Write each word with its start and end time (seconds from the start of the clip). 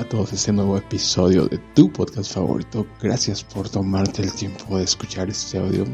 a 0.00 0.04
todos 0.08 0.32
este 0.32 0.50
nuevo 0.50 0.78
episodio 0.78 1.44
de 1.44 1.58
tu 1.74 1.92
podcast 1.92 2.32
favorito. 2.32 2.86
Gracias 3.02 3.44
por 3.44 3.68
tomarte 3.68 4.22
el 4.22 4.32
tiempo 4.32 4.78
de 4.78 4.84
escuchar 4.84 5.28
este 5.28 5.58
audio. 5.58 5.84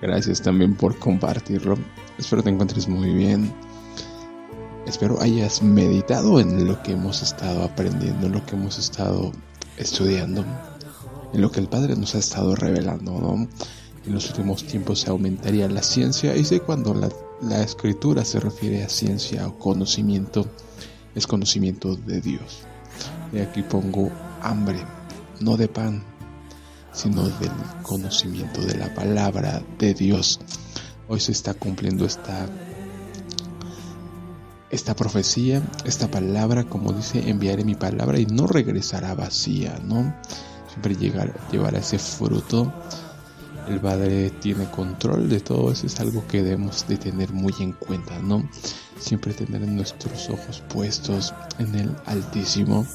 Gracias 0.00 0.40
también 0.40 0.74
por 0.74 0.98
compartirlo. 0.98 1.76
Espero 2.16 2.42
te 2.42 2.48
encuentres 2.48 2.88
muy 2.88 3.12
bien. 3.12 3.52
Espero 4.86 5.20
hayas 5.20 5.62
meditado 5.62 6.40
en 6.40 6.66
lo 6.66 6.82
que 6.82 6.92
hemos 6.92 7.20
estado 7.20 7.62
aprendiendo, 7.64 8.24
en 8.24 8.32
lo 8.32 8.46
que 8.46 8.56
hemos 8.56 8.78
estado 8.78 9.32
estudiando, 9.76 10.42
en 11.34 11.42
lo 11.42 11.50
que 11.50 11.60
el 11.60 11.68
Padre 11.68 11.94
nos 11.94 12.14
ha 12.14 12.20
estado 12.20 12.56
revelando, 12.56 13.20
¿no? 13.20 13.46
En 14.06 14.14
los 14.14 14.30
últimos 14.30 14.64
tiempos 14.64 15.00
se 15.00 15.10
aumentaría 15.10 15.68
la 15.68 15.82
ciencia 15.82 16.34
y 16.34 16.42
sé 16.42 16.60
cuando 16.60 16.94
la, 16.94 17.10
la 17.42 17.62
escritura 17.62 18.24
se 18.24 18.40
refiere 18.40 18.82
a 18.82 18.88
ciencia 18.88 19.46
o 19.46 19.58
conocimiento, 19.58 20.46
es 21.14 21.26
conocimiento 21.26 21.96
de 21.96 22.22
Dios. 22.22 22.66
Y 23.32 23.38
aquí 23.38 23.62
pongo 23.62 24.10
hambre, 24.42 24.78
no 25.40 25.56
de 25.56 25.68
pan, 25.68 26.02
sino 26.92 27.24
del 27.24 27.50
conocimiento 27.82 28.62
de 28.62 28.76
la 28.76 28.94
palabra 28.94 29.62
de 29.78 29.92
Dios. 29.94 30.40
Hoy 31.08 31.20
se 31.20 31.32
está 31.32 31.54
cumpliendo 31.54 32.06
esta, 32.06 32.46
esta 34.70 34.96
profecía, 34.96 35.62
esta 35.84 36.10
palabra, 36.10 36.64
como 36.64 36.92
dice, 36.92 37.28
enviaré 37.28 37.64
mi 37.64 37.74
palabra 37.74 38.18
y 38.18 38.26
no 38.26 38.46
regresará 38.46 39.14
vacía, 39.14 39.78
¿no? 39.84 40.14
Siempre 40.68 40.96
llegar, 40.96 41.38
llevará 41.50 41.78
ese 41.78 41.98
fruto. 41.98 42.72
El 43.68 43.80
Padre 43.80 44.30
tiene 44.30 44.70
control 44.70 45.28
de 45.28 45.40
todo 45.40 45.72
eso, 45.72 45.86
es 45.86 46.00
algo 46.00 46.26
que 46.26 46.42
debemos 46.42 46.86
de 46.88 46.96
tener 46.96 47.32
muy 47.32 47.52
en 47.60 47.72
cuenta, 47.72 48.18
¿no? 48.20 48.48
Siempre 48.98 49.34
tener 49.34 49.60
nuestros 49.60 50.28
ojos 50.30 50.62
puestos 50.68 51.34
en 51.58 51.74
el 51.74 51.96
Altísimo, 52.06 52.86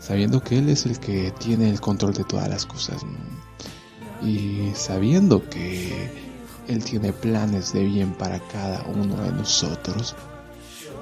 sabiendo 0.00 0.42
que 0.42 0.58
Él 0.58 0.68
es 0.68 0.86
el 0.86 0.98
que 0.98 1.32
tiene 1.38 1.70
el 1.70 1.80
control 1.80 2.14
de 2.14 2.24
todas 2.24 2.48
las 2.48 2.66
cosas. 2.66 3.02
Y 4.22 4.72
sabiendo 4.74 5.48
que 5.48 6.10
Él 6.66 6.84
tiene 6.84 7.12
planes 7.12 7.72
de 7.72 7.84
bien 7.84 8.12
para 8.14 8.40
cada 8.48 8.82
uno 8.88 9.16
de 9.22 9.32
nosotros, 9.32 10.14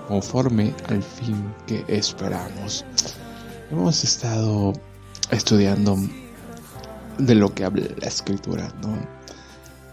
conforme 0.08 0.74
al 0.88 1.02
fin 1.02 1.54
que 1.66 1.84
esperamos. 1.88 2.84
Hemos 3.70 4.04
estado 4.04 4.72
estudiando 5.30 5.96
de 7.18 7.34
lo 7.34 7.52
que 7.52 7.64
habla 7.64 7.86
la 8.00 8.06
escritura, 8.06 8.72
¿no? 8.82 8.96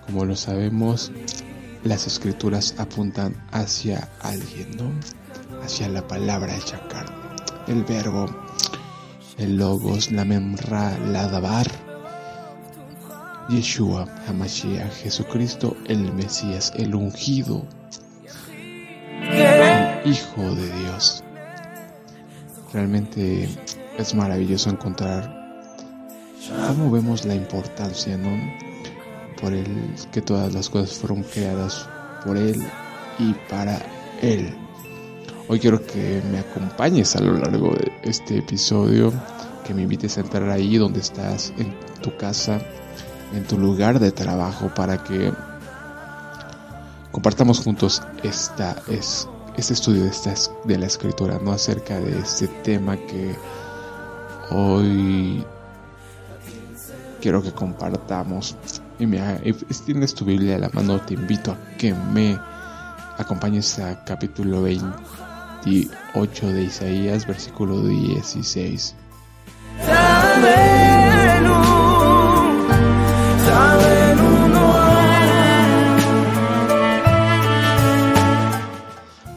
Como 0.05 0.25
lo 0.25 0.35
sabemos, 0.35 1.11
las 1.83 2.07
escrituras 2.07 2.75
apuntan 2.77 3.35
hacia 3.51 4.09
alguien, 4.21 4.77
¿no? 4.77 4.91
Hacia 5.63 5.89
la 5.89 6.07
palabra 6.07 6.55
hecha 6.55 6.79
carne, 6.87 7.15
el 7.67 7.83
verbo, 7.83 8.25
el 9.37 9.57
logos, 9.57 10.11
la 10.11 10.25
memra, 10.25 10.97
la 10.99 11.27
dabar, 11.27 11.67
Yeshua, 13.49 14.07
Hamashiach, 14.27 14.93
Jesucristo, 15.03 15.75
el 15.87 16.13
Mesías, 16.13 16.71
el 16.77 16.95
ungido, 16.95 17.65
el 19.21 20.09
Hijo 20.09 20.55
de 20.55 20.79
Dios. 20.79 21.23
Realmente 22.72 23.49
es 23.97 24.16
maravilloso 24.16 24.69
encontrar 24.69 25.43
cómo 26.67 26.89
vemos 26.89 27.25
la 27.25 27.35
importancia, 27.35 28.17
¿no? 28.17 28.62
Por 29.43 29.53
el 29.53 29.93
que 30.13 30.21
todas 30.21 30.53
las 30.53 30.69
cosas 30.69 30.97
fueron 30.97 31.21
creadas 31.23 31.85
por 32.25 32.37
Él 32.37 32.65
y 33.19 33.33
para 33.49 33.77
Él. 34.21 34.55
Hoy 35.49 35.59
quiero 35.59 35.85
que 35.85 36.21
me 36.31 36.39
acompañes 36.39 37.13
a 37.17 37.19
lo 37.19 37.33
largo 37.33 37.71
de 37.71 37.91
este 38.03 38.37
episodio, 38.37 39.11
que 39.65 39.73
me 39.73 39.81
invites 39.81 40.17
a 40.17 40.21
entrar 40.21 40.49
ahí 40.49 40.77
donde 40.77 41.01
estás, 41.01 41.51
en 41.57 41.77
tu 42.01 42.15
casa, 42.15 42.61
en 43.33 43.43
tu 43.43 43.59
lugar 43.59 43.99
de 43.99 44.13
trabajo, 44.13 44.71
para 44.73 45.03
que 45.03 45.33
compartamos 47.11 47.59
juntos 47.59 48.01
este 48.23 48.63
estudio 49.57 50.03
de, 50.03 50.09
esta, 50.09 50.33
de 50.63 50.77
la 50.77 50.85
escritura, 50.85 51.37
¿no? 51.43 51.51
Acerca 51.51 51.99
de 51.99 52.17
este 52.17 52.47
tema 52.47 52.95
que 52.95 53.35
hoy 54.51 55.45
quiero 57.19 57.43
que 57.43 57.51
compartamos. 57.51 58.55
Y 58.99 59.05
me, 59.05 59.19
tu 60.15 60.25
Biblia 60.25 60.55
a 60.55 60.59
la 60.59 60.69
mano, 60.69 60.99
te 61.01 61.15
invito 61.15 61.51
a 61.51 61.57
que 61.77 61.93
me 61.93 62.37
acompañes 63.17 63.79
a 63.79 64.03
capítulo 64.05 64.61
28 64.63 66.47
de 66.47 66.63
Isaías, 66.63 67.25
versículo 67.27 67.81
16. 67.85 68.95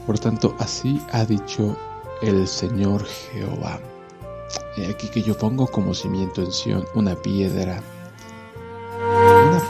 Por 0.07 0.19
tanto, 0.19 0.55
así 0.61 1.01
ha 1.13 1.25
dicho 1.25 1.77
el 2.23 2.47
Señor 2.47 3.05
Jehová. 3.05 3.81
He 4.77 4.87
aquí 4.91 5.09
que 5.09 5.23
yo 5.23 5.37
pongo 5.37 5.67
como 5.67 5.95
cimiento 5.95 6.43
en 6.43 6.53
Sion 6.53 6.85
una 6.95 7.15
piedra, 7.17 7.83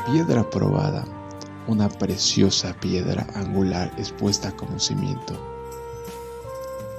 piedra 0.07 0.49
probada, 0.49 1.05
una 1.67 1.89
preciosa 1.89 2.75
piedra 2.81 3.27
angular 3.35 3.93
expuesta 3.99 4.53
como 4.53 4.79
cimiento. 4.79 5.35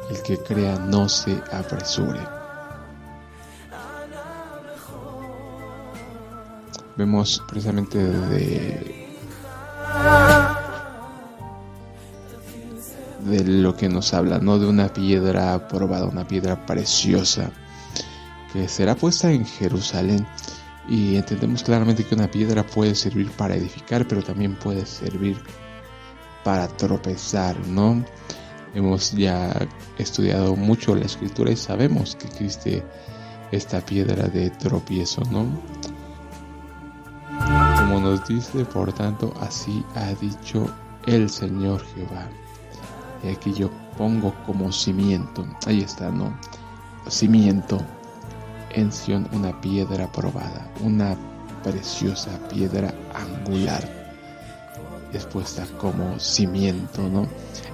El 0.10 0.22
que 0.22 0.38
crea 0.38 0.78
no 0.80 1.10
se 1.10 1.42
apresure. 1.52 2.20
Vemos 6.96 7.44
precisamente 7.48 7.98
de 7.98 9.08
de 13.28 13.44
lo 13.44 13.76
que 13.76 13.90
nos 13.90 14.14
habla, 14.14 14.40
no 14.40 14.58
de 14.58 14.68
una 14.68 14.88
piedra 14.94 15.68
probada, 15.68 16.06
una 16.06 16.28
piedra 16.28 16.66
preciosa 16.66 17.52
que 18.54 18.68
será 18.68 18.96
puesta 18.96 19.32
en 19.32 19.46
Jerusalén. 19.46 20.26
Y 20.90 21.18
entendemos 21.18 21.64
claramente 21.64 22.06
que 22.06 22.16
una 22.16 22.32
piedra 22.32 22.66
puede 22.66 22.96
servir 22.96 23.30
para 23.32 23.56
edificar, 23.56 24.08
pero 24.08 24.24
también 24.24 24.56
puede 24.56 24.86
servir 24.86 25.38
para 26.44 26.68
tropezar, 26.70 27.58
¿no? 27.68 28.06
Hemos 28.74 29.12
ya 29.12 29.54
estudiado 29.98 30.56
mucho 30.56 30.96
la 30.96 31.06
escritura 31.06 31.52
y 31.52 31.58
sabemos 31.58 32.16
que 32.16 32.28
existe 32.28 32.86
esta 33.52 33.82
piedra 33.82 34.28
de 34.28 34.50
tropiezo, 34.52 35.24
¿no? 35.32 35.46
Como 37.78 38.00
nos 38.00 38.28
dice, 38.28 38.66
por 38.66 38.94
tanto, 38.94 39.34
así 39.42 39.84
ha 39.96 40.14
dicho 40.14 40.74
el 41.06 41.30
Señor 41.30 41.84
Jehová. 41.96 42.30
Y 43.24 43.30
aquí 43.30 43.54
yo 43.54 43.70
pongo 43.98 44.34
como 44.46 44.72
cimiento, 44.72 45.46
ahí 45.66 45.82
está, 45.82 46.12
¿no? 46.12 46.38
Cimiento 47.10 47.82
una 49.32 49.60
piedra 49.60 50.12
probada, 50.12 50.72
una 50.82 51.18
preciosa 51.64 52.30
piedra 52.48 52.94
angular, 53.14 53.84
expuesta 55.12 55.66
como 55.80 56.20
cimiento, 56.20 57.02
¿no? 57.10 57.28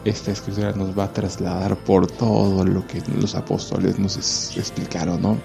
Esta 0.06 0.32
escritura 0.32 0.72
nos 0.72 0.98
va 0.98 1.06
a 1.06 1.14
trasladar 1.14 1.76
por 1.78 2.08
todo 2.08 2.64
lo 2.64 2.88
que 2.88 3.02
los 3.20 3.36
apóstoles 3.36 4.00
nos 4.00 4.18
explicaron, 4.56 5.22
¿no? 5.22 5.38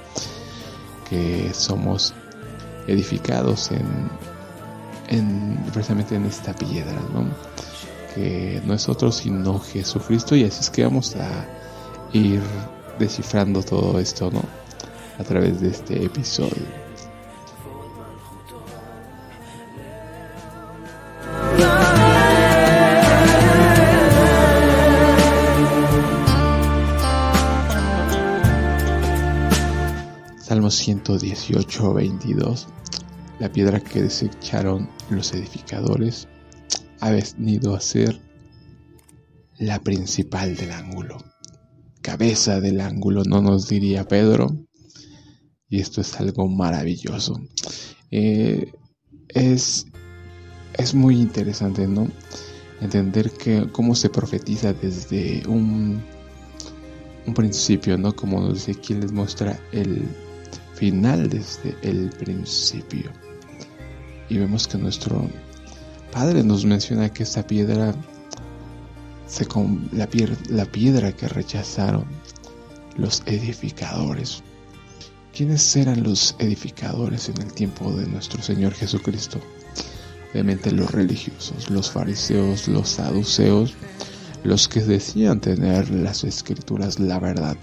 Que 1.08 1.52
somos 1.52 2.14
edificados 2.86 3.70
en 3.72 4.10
precisamente 5.72 6.14
en 6.14 6.26
esta 6.26 6.52
piedra, 6.54 7.00
¿no? 7.12 7.26
Que 8.14 8.62
no 8.64 8.74
es 8.74 8.88
otro 8.88 9.10
sino 9.10 9.58
Jesucristo 9.58 10.36
y 10.36 10.44
así 10.44 10.60
es 10.60 10.70
que 10.70 10.84
vamos 10.84 11.16
a 11.16 11.46
ir 12.12 12.42
descifrando 12.98 13.62
todo 13.62 13.98
esto, 13.98 14.30
¿no? 14.30 14.67
A 15.18 15.24
través 15.24 15.60
de 15.60 15.68
este 15.68 16.04
episodio. 16.04 16.88
Salmo 30.40 30.70
118, 30.70 31.94
22. 31.94 32.68
La 33.38 33.52
piedra 33.52 33.80
que 33.80 34.02
desecharon 34.02 34.88
los 35.10 35.34
edificadores 35.34 36.26
ha 37.00 37.10
venido 37.10 37.74
a 37.76 37.80
ser 37.80 38.20
la 39.58 39.80
principal 39.80 40.56
del 40.56 40.72
ángulo. 40.72 41.18
Cabeza 42.00 42.60
del 42.60 42.80
ángulo, 42.80 43.24
no 43.24 43.42
nos 43.42 43.68
diría 43.68 44.08
Pedro, 44.08 44.67
y 45.68 45.80
esto 45.80 46.00
es 46.00 46.18
algo 46.18 46.48
maravilloso. 46.48 47.40
Eh, 48.10 48.72
es, 49.28 49.86
es 50.74 50.94
muy 50.94 51.16
interesante, 51.20 51.86
¿no? 51.86 52.08
Entender 52.80 53.30
que 53.32 53.68
cómo 53.72 53.94
se 53.94 54.08
profetiza 54.08 54.72
desde 54.72 55.46
un, 55.46 56.02
un 57.26 57.34
principio, 57.34 57.98
¿no? 57.98 58.14
Como 58.14 58.40
nos 58.40 58.66
dice 58.66 58.80
quien 58.80 59.00
les 59.00 59.12
muestra 59.12 59.58
el 59.72 60.02
final 60.74 61.28
desde 61.28 61.76
el 61.82 62.10
principio. 62.10 63.10
Y 64.28 64.38
vemos 64.38 64.68
que 64.68 64.78
nuestro 64.78 65.28
Padre 66.12 66.42
nos 66.42 66.64
menciona 66.64 67.12
que 67.12 67.22
esta 67.24 67.46
piedra, 67.46 67.94
se 69.26 69.46
la, 69.92 70.08
la 70.48 70.64
piedra 70.64 71.12
que 71.12 71.28
rechazaron 71.28 72.06
los 72.96 73.22
edificadores. 73.26 74.42
¿Quiénes 75.34 75.76
eran 75.76 76.02
los 76.02 76.34
edificadores 76.38 77.28
en 77.28 77.40
el 77.40 77.52
tiempo 77.52 77.92
de 77.92 78.06
nuestro 78.06 78.42
Señor 78.42 78.74
Jesucristo? 78.74 79.40
Obviamente 80.32 80.72
los 80.72 80.90
religiosos, 80.90 81.70
los 81.70 81.90
fariseos, 81.90 82.68
los 82.68 82.88
saduceos, 82.88 83.74
los 84.44 84.68
que 84.68 84.80
decían 84.80 85.40
tener 85.40 85.90
las 85.90 86.24
escrituras 86.24 86.98
la 86.98 87.18
verdad. 87.18 87.56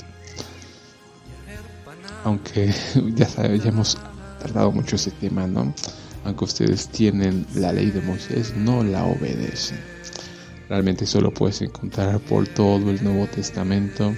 Aunque 2.24 2.74
ya 3.16 3.28
sabemos, 3.28 3.98
tardado 4.40 4.72
mucho 4.72 4.96
ese 4.96 5.12
tema, 5.12 5.48
¿no? 5.48 5.74
Aunque 6.24 6.46
ustedes 6.46 6.88
tienen 6.88 7.46
la 7.56 7.72
ley 7.72 7.92
de 7.92 8.02
Moisés, 8.02 8.56
no 8.56 8.84
la 8.84 9.06
obedecen. 9.06 9.80
Realmente 10.68 11.06
solo 11.06 11.32
puedes 11.32 11.62
encontrar 11.62 12.20
por 12.20 12.48
todo 12.48 12.90
el 12.90 13.04
Nuevo 13.04 13.28
Testamento. 13.28 14.16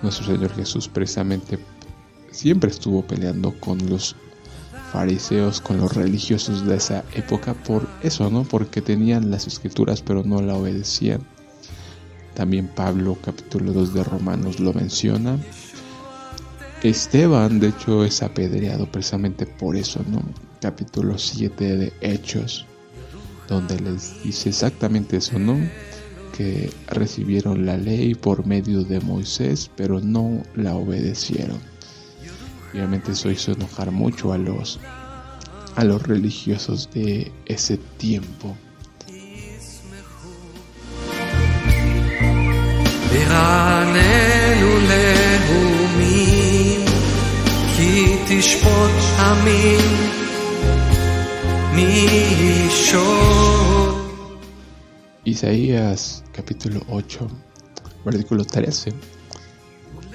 Nuestro 0.00 0.26
Señor 0.26 0.54
Jesús 0.54 0.88
precisamente 0.88 1.58
siempre 2.32 2.70
estuvo 2.70 3.02
peleando 3.02 3.52
con 3.60 3.78
los 3.88 4.16
fariseos, 4.92 5.60
con 5.60 5.78
los 5.78 5.94
religiosos 5.94 6.66
de 6.66 6.76
esa 6.76 7.04
época 7.14 7.54
por 7.54 7.86
eso, 8.02 8.28
¿no? 8.30 8.42
Porque 8.42 8.82
tenían 8.82 9.30
las 9.30 9.46
escrituras 9.46 10.02
pero 10.02 10.24
no 10.24 10.42
la 10.42 10.54
obedecían. 10.54 11.20
También 12.34 12.68
Pablo 12.68 13.16
capítulo 13.22 13.72
2 13.72 13.94
de 13.94 14.04
Romanos 14.04 14.58
lo 14.58 14.72
menciona. 14.72 15.38
Esteban, 16.82 17.60
de 17.60 17.68
hecho, 17.68 18.04
es 18.04 18.22
apedreado 18.22 18.90
precisamente 18.90 19.46
por 19.46 19.76
eso, 19.76 20.00
¿no? 20.10 20.20
Capítulo 20.60 21.16
7 21.16 21.76
de 21.76 21.92
Hechos, 22.00 22.66
donde 23.48 23.78
les 23.78 24.20
dice 24.24 24.48
exactamente 24.48 25.18
eso, 25.18 25.38
¿no? 25.38 25.58
Que 26.36 26.70
recibieron 26.88 27.66
la 27.66 27.76
ley 27.76 28.16
por 28.16 28.46
medio 28.46 28.82
de 28.82 28.98
Moisés, 29.00 29.70
pero 29.76 30.00
no 30.00 30.42
la 30.56 30.74
obedecieron. 30.74 31.71
Obviamente 32.72 33.12
eso 33.12 33.30
hizo 33.30 33.52
enojar 33.52 33.90
mucho 33.90 34.32
a 34.32 34.38
los, 34.38 34.80
a 35.76 35.84
los 35.84 36.02
religiosos 36.02 36.90
de 36.90 37.30
ese 37.44 37.76
tiempo. 37.76 38.56
Isaías 55.24 56.24
capítulo 56.32 56.80
8, 56.88 57.28
versículo 58.04 58.44
13. 58.44 58.92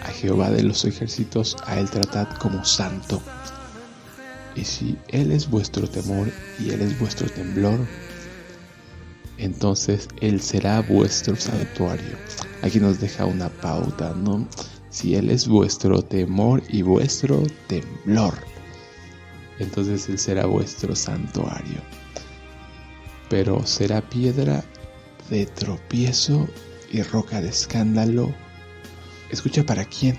A 0.08 0.12
Jehová 0.12 0.50
de 0.50 0.64
los 0.64 0.86
ejércitos 0.86 1.58
a 1.66 1.80
él 1.80 1.90
tratad 1.90 2.30
como 2.40 2.64
santo. 2.64 3.22
Y 4.56 4.64
si 4.64 4.98
Él 5.10 5.32
es 5.32 5.50
vuestro 5.50 5.88
temor 5.88 6.32
y 6.60 6.72
Él 6.72 6.82
es 6.82 6.98
vuestro 6.98 7.30
temblor, 7.30 7.86
entonces 9.38 10.08
Él 10.20 10.42
será 10.42 10.82
vuestro 10.82 11.36
santuario. 11.36 12.18
Aquí 12.64 12.80
nos 12.80 13.00
deja 13.00 13.26
una 13.26 13.50
pauta, 13.50 14.16
¿no? 14.16 14.48
Si 14.90 15.14
Él 15.16 15.30
es 15.30 15.48
vuestro 15.48 16.02
temor 16.02 16.64
y 16.70 16.82
vuestro 16.82 17.44
temblor, 17.68 18.34
entonces 19.60 20.10
Él 20.10 20.18
será 20.18 20.48
vuestro 20.48 20.96
santuario. 20.96 21.82
Pero 23.30 23.64
será 23.66 24.02
piedra 24.02 24.64
de 25.30 25.46
tropiezo 25.46 26.48
y 26.92 27.04
roca 27.04 27.42
de 27.42 27.50
escándalo. 27.50 28.34
Escucha 29.30 29.66
para 29.66 29.86
quién? 29.86 30.18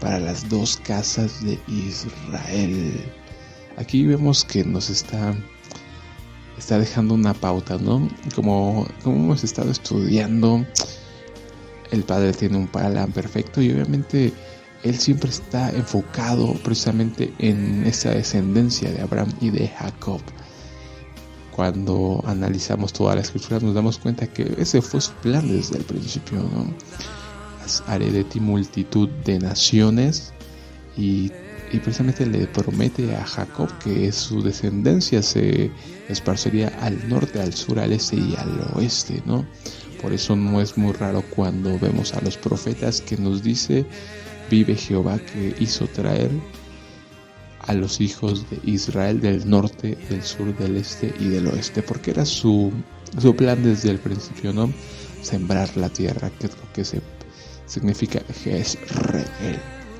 Para 0.00 0.18
las 0.18 0.48
dos 0.48 0.78
casas 0.84 1.42
de 1.44 1.58
Israel. 1.68 3.00
Aquí 3.76 4.06
vemos 4.06 4.44
que 4.44 4.64
nos 4.64 4.90
está 4.90 5.34
está 6.62 6.78
dejando 6.78 7.14
una 7.14 7.34
pauta, 7.34 7.78
¿no? 7.78 8.08
Como, 8.34 8.86
como 9.02 9.16
hemos 9.16 9.44
estado 9.44 9.70
estudiando, 9.70 10.64
el 11.90 12.04
Padre 12.04 12.32
tiene 12.32 12.56
un 12.56 12.68
plan 12.68 13.12
perfecto 13.12 13.60
y 13.60 13.72
obviamente 13.72 14.32
Él 14.82 14.98
siempre 14.98 15.30
está 15.30 15.70
enfocado 15.70 16.54
precisamente 16.62 17.32
en 17.38 17.84
esa 17.86 18.10
descendencia 18.10 18.90
de 18.90 19.00
Abraham 19.00 19.32
y 19.40 19.50
de 19.50 19.68
Jacob. 19.68 20.20
Cuando 21.54 22.22
analizamos 22.26 22.92
toda 22.92 23.14
la 23.14 23.20
escritura 23.20 23.60
nos 23.60 23.74
damos 23.74 23.98
cuenta 23.98 24.26
que 24.26 24.54
ese 24.56 24.80
fue 24.80 25.00
su 25.00 25.12
plan 25.14 25.46
desde 25.48 25.78
el 25.78 25.84
principio, 25.84 26.38
¿no? 26.38 26.72
Haré 27.86 28.10
de 28.10 28.24
ti 28.24 28.40
multitud 28.40 29.08
de 29.24 29.38
naciones 29.38 30.32
y 30.96 31.30
precisamente 31.78 32.26
le 32.26 32.46
promete 32.46 33.14
a 33.16 33.24
Jacob 33.24 33.68
que 33.78 34.12
su 34.12 34.42
descendencia 34.42 35.22
se 35.22 35.70
esparcería 36.08 36.68
al 36.80 37.08
norte, 37.08 37.40
al 37.40 37.54
sur, 37.54 37.78
al 37.78 37.92
este 37.92 38.16
y 38.16 38.34
al 38.36 38.60
oeste, 38.74 39.22
¿no? 39.24 39.46
Por 40.00 40.12
eso 40.12 40.36
no 40.36 40.60
es 40.60 40.76
muy 40.76 40.92
raro 40.92 41.22
cuando 41.30 41.78
vemos 41.78 42.12
a 42.14 42.20
los 42.20 42.36
profetas 42.36 43.00
que 43.00 43.16
nos 43.16 43.42
dice, 43.42 43.86
vive 44.50 44.74
Jehová 44.74 45.18
que 45.18 45.54
hizo 45.60 45.86
traer 45.86 46.30
a 47.60 47.72
los 47.74 48.00
hijos 48.00 48.44
de 48.50 48.58
Israel 48.64 49.20
del 49.20 49.48
norte, 49.48 49.96
del 50.10 50.22
sur, 50.22 50.56
del 50.58 50.76
este 50.76 51.14
y 51.20 51.28
del 51.28 51.46
oeste, 51.46 51.82
porque 51.82 52.10
era 52.10 52.24
su, 52.24 52.72
su 53.18 53.34
plan 53.36 53.62
desde 53.62 53.90
el 53.90 53.98
principio, 53.98 54.52
¿no? 54.52 54.72
Sembrar 55.22 55.76
la 55.76 55.88
tierra, 55.88 56.30
que 56.30 56.50
que 56.74 56.84
se 56.84 57.00
significa 57.72 58.20
Jezreel. 58.44 59.58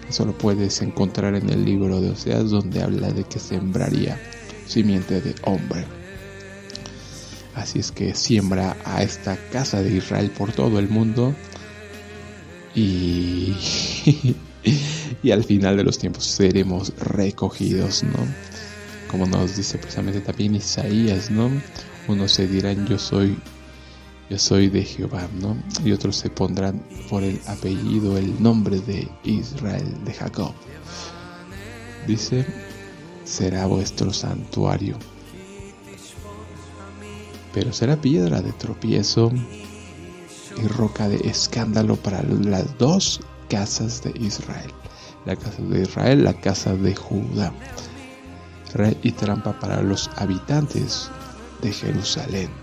Eso 0.08 0.26
lo 0.26 0.36
puedes 0.36 0.82
encontrar 0.82 1.34
en 1.34 1.48
el 1.48 1.64
libro 1.64 2.02
de 2.02 2.10
Oseas 2.10 2.50
donde 2.50 2.82
habla 2.82 3.10
de 3.10 3.24
que 3.24 3.38
sembraría 3.38 4.20
simiente 4.66 5.22
de 5.22 5.34
hombre. 5.44 5.86
Así 7.54 7.78
es 7.78 7.90
que 7.90 8.14
siembra 8.14 8.76
a 8.84 9.02
esta 9.02 9.38
casa 9.50 9.82
de 9.82 9.96
Israel 9.96 10.30
por 10.36 10.52
todo 10.52 10.78
el 10.78 10.88
mundo 10.90 11.34
y, 12.74 13.54
y 15.22 15.30
al 15.30 15.44
final 15.44 15.76
de 15.78 15.84
los 15.84 15.98
tiempos 15.98 16.26
seremos 16.26 16.92
recogidos, 16.98 18.02
¿no? 18.02 18.18
Como 19.10 19.26
nos 19.26 19.56
dice 19.56 19.78
precisamente 19.78 20.20
también 20.20 20.54
Isaías, 20.54 21.30
¿no? 21.30 21.50
Unos 22.06 22.32
se 22.32 22.46
dirán 22.46 22.86
yo 22.86 22.98
soy 22.98 23.38
yo 24.32 24.38
soy 24.38 24.70
de 24.70 24.82
Jehová, 24.82 25.28
¿no? 25.42 25.58
Y 25.84 25.92
otros 25.92 26.16
se 26.16 26.30
pondrán 26.30 26.82
por 27.10 27.22
el 27.22 27.38
apellido, 27.48 28.16
el 28.16 28.42
nombre 28.42 28.80
de 28.80 29.06
Israel, 29.24 29.94
de 30.06 30.14
Jacob. 30.14 30.54
Dice, 32.06 32.46
será 33.24 33.66
vuestro 33.66 34.10
santuario, 34.10 34.96
pero 37.52 37.74
será 37.74 38.00
piedra 38.00 38.40
de 38.40 38.52
tropiezo 38.52 39.30
y 40.56 40.66
roca 40.66 41.10
de 41.10 41.16
escándalo 41.28 41.96
para 41.96 42.22
las 42.22 42.78
dos 42.78 43.20
casas 43.50 44.02
de 44.02 44.14
Israel, 44.18 44.72
la 45.26 45.36
casa 45.36 45.60
de 45.60 45.82
Israel, 45.82 46.24
la 46.24 46.32
casa 46.40 46.74
de 46.74 46.96
Judá, 46.96 47.52
rey 48.72 48.96
y 49.02 49.12
trampa 49.12 49.60
para 49.60 49.82
los 49.82 50.08
habitantes 50.16 51.10
de 51.60 51.70
Jerusalén. 51.70 52.61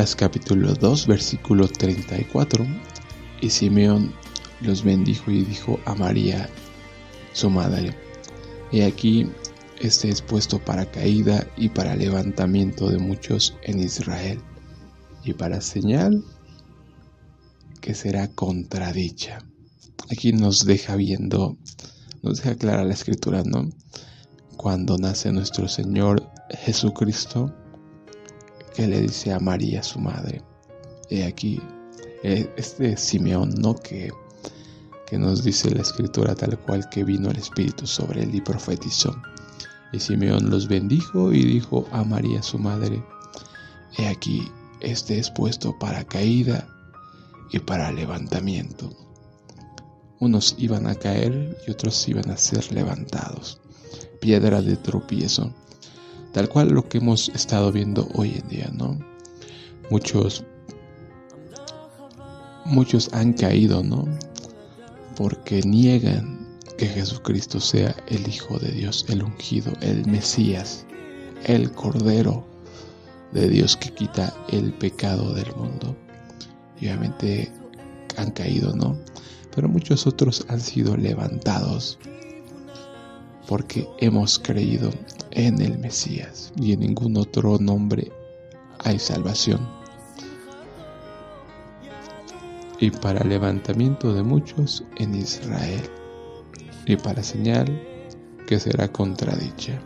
Capítulo 0.00 0.72
2 0.72 1.06
versículo 1.06 1.68
34 1.68 2.66
y 3.42 3.50
Simeón 3.50 4.14
los 4.62 4.82
bendijo 4.82 5.30
y 5.30 5.44
dijo 5.44 5.78
a 5.84 5.94
María 5.94 6.48
su 7.34 7.50
madre 7.50 7.94
y 8.72 8.80
aquí 8.80 9.30
este 9.78 10.08
es 10.08 10.22
puesto 10.22 10.58
para 10.58 10.90
caída 10.90 11.46
y 11.58 11.68
para 11.68 11.96
levantamiento 11.96 12.88
de 12.88 12.96
muchos 12.96 13.58
en 13.62 13.78
Israel 13.80 14.40
y 15.22 15.34
para 15.34 15.60
señal 15.60 16.24
que 17.82 17.94
será 17.94 18.28
contradicha 18.28 19.38
aquí 20.10 20.32
nos 20.32 20.64
deja 20.64 20.96
viendo 20.96 21.58
nos 22.22 22.42
deja 22.42 22.54
clara 22.56 22.84
la 22.84 22.94
escritura, 22.94 23.42
¿no? 23.44 23.70
Cuando 24.56 24.98
nace 24.98 25.32
nuestro 25.32 25.68
Señor 25.68 26.30
Jesucristo, 26.50 27.54
que 28.74 28.86
le 28.86 29.00
dice 29.00 29.32
a 29.32 29.40
María, 29.40 29.82
su 29.82 29.98
madre, 29.98 30.42
he 31.08 31.24
aquí, 31.24 31.60
eh, 32.22 32.52
este 32.56 32.96
Simeón, 32.96 33.54
¿no? 33.58 33.74
Que, 33.74 34.10
que 35.06 35.18
nos 35.18 35.42
dice 35.42 35.70
la 35.70 35.82
escritura 35.82 36.34
tal 36.34 36.58
cual 36.58 36.88
que 36.88 37.04
vino 37.04 37.30
el 37.30 37.38
Espíritu 37.38 37.86
sobre 37.86 38.22
él 38.22 38.34
y 38.34 38.40
profetizó. 38.40 39.16
Y 39.92 39.98
Simeón 39.98 40.50
los 40.50 40.68
bendijo 40.68 41.32
y 41.32 41.44
dijo 41.44 41.86
a 41.90 42.04
María, 42.04 42.42
su 42.42 42.58
madre, 42.58 43.02
he 43.98 44.06
aquí, 44.06 44.50
este 44.80 45.18
es 45.18 45.30
puesto 45.30 45.76
para 45.78 46.04
caída 46.04 46.68
y 47.52 47.58
para 47.58 47.90
levantamiento. 47.90 48.90
Unos 50.20 50.54
iban 50.58 50.86
a 50.86 50.94
caer 50.94 51.56
y 51.66 51.70
otros 51.70 52.06
iban 52.06 52.30
a 52.30 52.36
ser 52.36 52.72
levantados. 52.72 53.60
Piedra 54.20 54.60
de 54.60 54.76
tropiezo. 54.76 55.54
Tal 56.32 56.48
cual 56.48 56.68
lo 56.68 56.88
que 56.88 56.98
hemos 56.98 57.28
estado 57.30 57.72
viendo 57.72 58.08
hoy 58.14 58.40
en 58.40 58.48
día, 58.48 58.70
¿no? 58.72 58.98
Muchos 59.90 60.44
muchos 62.64 63.12
han 63.12 63.32
caído, 63.32 63.82
¿no? 63.82 64.06
Porque 65.16 65.60
niegan 65.62 66.56
que 66.78 66.86
Jesucristo 66.86 67.60
sea 67.60 67.94
el 68.06 68.26
Hijo 68.28 68.58
de 68.58 68.70
Dios, 68.70 69.04
el 69.08 69.22
ungido, 69.22 69.72
el 69.80 70.06
Mesías, 70.06 70.86
el 71.44 71.72
Cordero 71.72 72.46
de 73.32 73.48
Dios 73.48 73.76
que 73.76 73.90
quita 73.90 74.34
el 74.48 74.72
pecado 74.72 75.34
del 75.34 75.54
mundo. 75.56 75.96
Obviamente 76.78 77.52
han 78.16 78.30
caído, 78.30 78.74
¿no? 78.74 78.96
Pero 79.54 79.68
muchos 79.68 80.06
otros 80.06 80.44
han 80.48 80.60
sido 80.60 80.96
levantados 80.96 81.98
porque 83.46 83.86
hemos 83.98 84.38
creído 84.38 84.90
en 85.30 85.60
el 85.60 85.78
Mesías 85.78 86.52
y 86.60 86.72
en 86.72 86.80
ningún 86.80 87.16
otro 87.16 87.58
nombre 87.58 88.10
hay 88.78 88.98
salvación. 88.98 89.68
Y 92.78 92.90
para 92.90 93.24
levantamiento 93.24 94.14
de 94.14 94.22
muchos 94.22 94.84
en 94.96 95.14
Israel 95.14 95.82
y 96.86 96.96
para 96.96 97.22
señal 97.22 97.80
que 98.46 98.58
será 98.58 98.88
contradicha. 98.88 99.80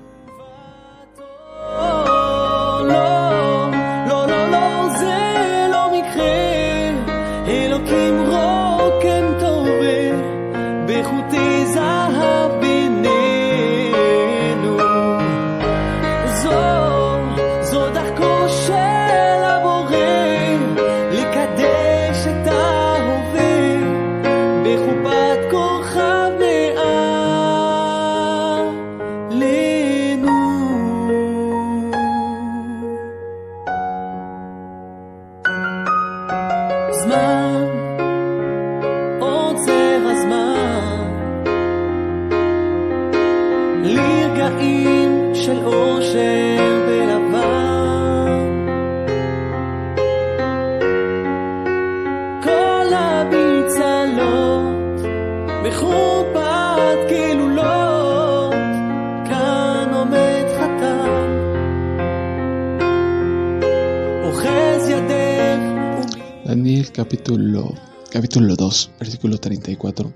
Daniel 66.44 66.92
capítulo, 66.92 67.74
capítulo 68.10 68.54
2, 68.54 68.90
versículo 69.00 69.38
34. 69.38 70.12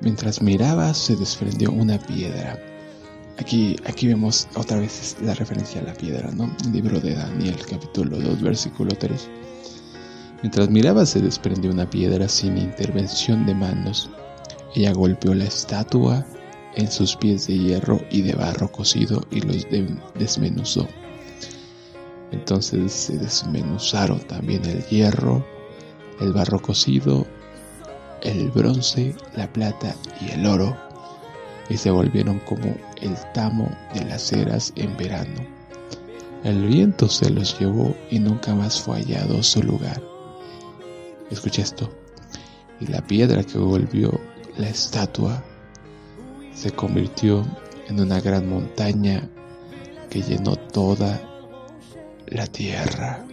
Mientras 0.00 0.40
miraba 0.40 0.94
se 0.94 1.16
desprendió 1.16 1.72
una 1.72 1.98
piedra. 1.98 2.58
Aquí, 3.38 3.76
aquí 3.84 4.06
vemos 4.06 4.46
otra 4.54 4.78
vez 4.78 5.16
la 5.22 5.34
referencia 5.34 5.80
a 5.80 5.84
la 5.84 5.94
piedra, 5.94 6.30
¿no? 6.30 6.54
El 6.64 6.72
libro 6.72 7.00
de 7.00 7.14
Daniel 7.14 7.56
capítulo 7.68 8.18
2, 8.18 8.42
versículo 8.42 8.92
3. 8.96 9.28
Mientras 10.42 10.70
miraba 10.70 11.04
se 11.04 11.20
desprendió 11.20 11.70
una 11.70 11.90
piedra 11.90 12.28
sin 12.28 12.58
intervención 12.58 13.44
de 13.46 13.54
manos. 13.54 14.08
Ella 14.74 14.92
golpeó 14.92 15.34
la 15.34 15.44
estatua 15.44 16.24
en 16.76 16.90
sus 16.90 17.16
pies 17.16 17.46
de 17.46 17.58
hierro 17.58 18.00
y 18.10 18.22
de 18.22 18.34
barro 18.34 18.70
cocido 18.70 19.26
y 19.30 19.40
los 19.40 19.66
desmenuzó. 20.18 20.86
Entonces 22.32 22.92
se 22.92 23.18
desmenuzaron 23.18 24.20
también 24.20 24.64
el 24.64 24.84
hierro, 24.86 25.44
el 26.20 26.32
barro 26.32 26.60
cocido, 26.60 27.26
el 28.22 28.50
bronce, 28.50 29.14
la 29.36 29.52
plata 29.52 29.94
y 30.20 30.30
el 30.32 30.46
oro, 30.46 30.76
y 31.68 31.76
se 31.76 31.90
volvieron 31.90 32.40
como 32.40 32.74
el 33.00 33.14
tamo 33.32 33.70
de 33.94 34.04
las 34.04 34.32
eras 34.32 34.72
en 34.76 34.96
verano. 34.96 35.56
El 36.44 36.66
viento 36.66 37.08
se 37.08 37.30
los 37.30 37.58
llevó 37.58 37.96
y 38.10 38.18
nunca 38.18 38.54
más 38.54 38.80
fue 38.80 38.96
hallado 38.96 39.42
su 39.42 39.62
lugar. 39.62 40.02
Escucha 41.30 41.62
esto. 41.62 41.90
Y 42.80 42.86
la 42.86 43.00
piedra 43.00 43.42
que 43.42 43.58
volvió 43.58 44.20
la 44.56 44.68
estatua 44.68 45.42
se 46.54 46.70
convirtió 46.72 47.44
en 47.88 48.00
una 48.00 48.20
gran 48.20 48.48
montaña 48.48 49.28
que 50.10 50.22
llenó 50.22 50.56
toda 50.56 51.35
la 52.26 52.46
tierra. 52.46 53.24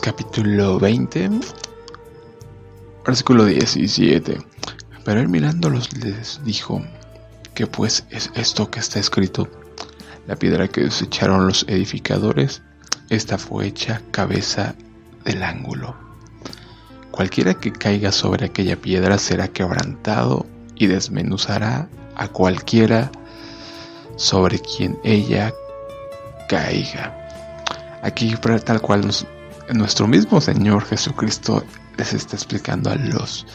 Capítulo 0.00 0.78
20, 0.78 1.30
versículo 3.04 3.44
17. 3.44 4.38
Pero 5.04 5.20
él 5.20 5.28
mirándolos 5.28 5.92
les 5.96 6.40
dijo, 6.44 6.82
que 7.54 7.66
pues 7.66 8.06
es 8.10 8.30
esto 8.34 8.70
que 8.70 8.80
está 8.80 8.98
escrito? 8.98 9.48
La 10.26 10.36
piedra 10.36 10.68
que 10.68 10.82
desecharon 10.82 11.46
los 11.46 11.64
edificadores, 11.68 12.62
esta 13.10 13.38
fue 13.38 13.66
hecha 13.66 14.00
cabeza 14.10 14.74
del 15.24 15.42
ángulo. 15.42 15.94
Cualquiera 17.10 17.54
que 17.54 17.72
caiga 17.72 18.12
sobre 18.12 18.46
aquella 18.46 18.76
piedra 18.76 19.18
será 19.18 19.48
quebrantado 19.48 20.46
y 20.74 20.86
desmenuzará 20.86 21.88
a 22.16 22.28
cualquiera 22.28 23.10
sobre 24.16 24.58
quien 24.58 24.98
ella 25.04 25.52
caiga. 26.48 27.18
Aquí 28.02 28.34
tal 28.64 28.80
cual 28.80 29.06
nos 29.06 29.26
nuestro 29.72 30.06
mismo 30.06 30.40
Señor 30.40 30.84
Jesucristo 30.84 31.64
les 31.96 32.12
está 32.12 32.36
explicando 32.36 32.90
a 32.90 32.96
los 32.96 33.46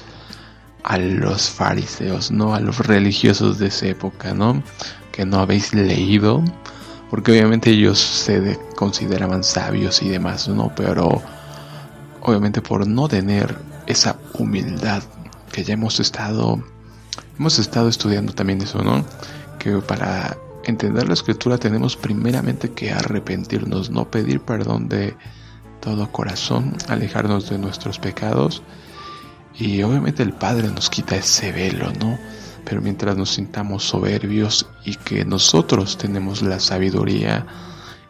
a 0.84 0.98
los 0.98 1.50
fariseos, 1.50 2.32
¿no? 2.32 2.56
A 2.56 2.62
los 2.62 2.80
religiosos 2.80 3.60
de 3.60 3.68
esa 3.68 3.88
época, 3.88 4.34
¿no? 4.34 4.64
Que 5.12 5.26
no 5.26 5.40
habéis 5.40 5.74
leído, 5.74 6.42
porque 7.10 7.32
obviamente 7.32 7.72
ellos 7.72 8.00
se 8.00 8.58
consideraban 8.76 9.44
sabios 9.44 10.02
y 10.02 10.08
demás, 10.08 10.48
¿no? 10.48 10.74
Pero 10.76 11.22
obviamente 12.22 12.62
por 12.62 12.88
no 12.88 13.10
tener 13.10 13.58
esa 13.86 14.18
humildad 14.34 15.04
que 15.52 15.64
ya 15.64 15.74
hemos 15.74 16.00
estado 16.00 16.64
hemos 17.38 17.60
estado 17.60 17.90
estudiando 17.90 18.34
también 18.34 18.62
eso, 18.62 18.82
¿no? 18.82 19.06
Que 19.60 19.78
para 19.78 20.38
entender 20.64 21.08
la 21.08 21.14
escritura 21.14 21.58
tenemos 21.58 21.96
primeramente 21.96 22.72
que 22.72 22.92
arrepentirnos, 22.92 23.90
no 23.90 24.10
pedir 24.10 24.42
perdón 24.42 24.90
de 24.90 25.16
todo 25.88 26.12
corazón, 26.12 26.76
alejarnos 26.90 27.50
de 27.50 27.58
nuestros 27.58 27.98
pecados 27.98 28.62
y 29.58 29.82
obviamente 29.84 30.22
el 30.22 30.34
Padre 30.34 30.68
nos 30.68 30.90
quita 30.90 31.16
ese 31.16 31.54
velo, 31.54 31.94
¿no? 31.98 32.20
Pero 32.66 32.82
mientras 32.82 33.16
nos 33.16 33.30
sintamos 33.30 33.86
soberbios 33.86 34.68
y 34.84 34.96
que 34.96 35.24
nosotros 35.24 35.98
tenemos 35.98 36.42
la 36.42 36.60
sabiduría, 36.60 37.46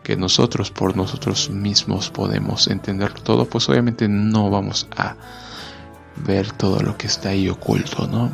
que 0.02 0.18
nosotros 0.18 0.72
por 0.72 0.98
nosotros 0.98 1.52
mismos 1.52 2.10
podemos 2.10 2.68
entender 2.68 3.14
todo, 3.14 3.46
pues 3.46 3.70
obviamente 3.70 4.08
no 4.08 4.50
vamos 4.50 4.88
a 4.98 5.16
ver 6.26 6.52
todo 6.54 6.82
lo 6.82 6.98
que 6.98 7.06
está 7.06 7.30
ahí 7.30 7.48
oculto, 7.48 8.08
¿no? 8.08 8.32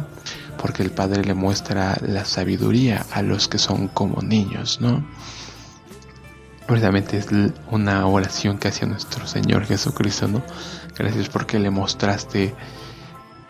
Porque 0.57 0.83
el 0.83 0.91
Padre 0.91 1.25
le 1.25 1.33
muestra 1.33 1.97
la 2.01 2.23
sabiduría 2.23 3.05
a 3.11 3.21
los 3.21 3.49
que 3.49 3.57
son 3.57 3.89
como 3.89 4.21
niños, 4.21 4.79
¿no? 4.79 5.05
Es 6.73 7.27
una 7.69 8.07
oración 8.07 8.57
que 8.57 8.69
hacía 8.69 8.87
nuestro 8.87 9.27
Señor 9.27 9.65
Jesucristo, 9.65 10.27
¿no? 10.27 10.41
Gracias 10.97 11.29
porque 11.29 11.59
le 11.59 11.69
mostraste 11.69 12.55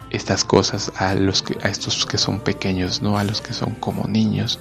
estas 0.09 0.43
cosas 0.43 0.91
a 0.97 1.15
los 1.15 1.43
a 1.63 1.69
estos 1.69 2.05
que 2.05 2.17
son 2.17 2.41
pequeños, 2.41 3.01
no 3.01 3.17
a 3.17 3.23
los 3.23 3.39
que 3.39 3.53
son 3.53 3.75
como 3.75 4.07
niños 4.07 4.59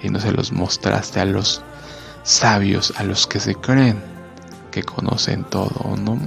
y 0.00 0.10
no 0.10 0.20
se 0.20 0.30
los 0.30 0.52
mostraste 0.52 1.18
a 1.18 1.24
los 1.24 1.62
sabios, 2.22 2.94
a 2.96 3.02
los 3.02 3.26
que 3.26 3.40
se 3.40 3.56
creen 3.56 4.00
que 4.70 4.84
conocen 4.84 5.42
todo, 5.42 5.96
¿no? 5.96 6.18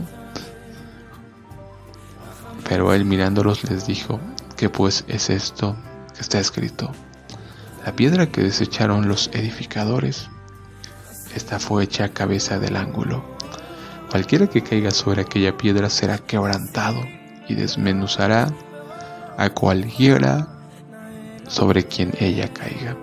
Pero 2.68 2.94
él 2.94 3.06
mirándolos 3.06 3.64
les 3.70 3.88
dijo, 3.88 4.20
que 4.58 4.70
pues 4.70 5.06
es 5.08 5.30
esto 5.30 5.78
que 6.14 6.20
está 6.20 6.38
escrito? 6.40 6.92
La 7.86 7.96
piedra 7.96 8.28
que 8.30 8.42
desecharon 8.42 9.08
los 9.08 9.30
edificadores 9.34 10.30
esta 11.36 11.60
fue 11.60 11.84
hecha 11.84 12.10
cabeza 12.10 12.60
del 12.60 12.76
ángulo. 12.76 13.24
Cualquiera 14.10 14.48
que 14.48 14.62
caiga 14.62 14.92
sobre 14.92 15.22
aquella 15.22 15.56
piedra 15.56 15.90
será 15.90 16.18
quebrantado 16.18 17.02
y 17.48 17.56
desmenuzará 17.56 18.52
a 19.38 19.50
cualquiera 19.50 20.48
sobre 21.48 21.86
quien 21.86 22.14
ella 22.20 22.52
caiga. 22.54 22.98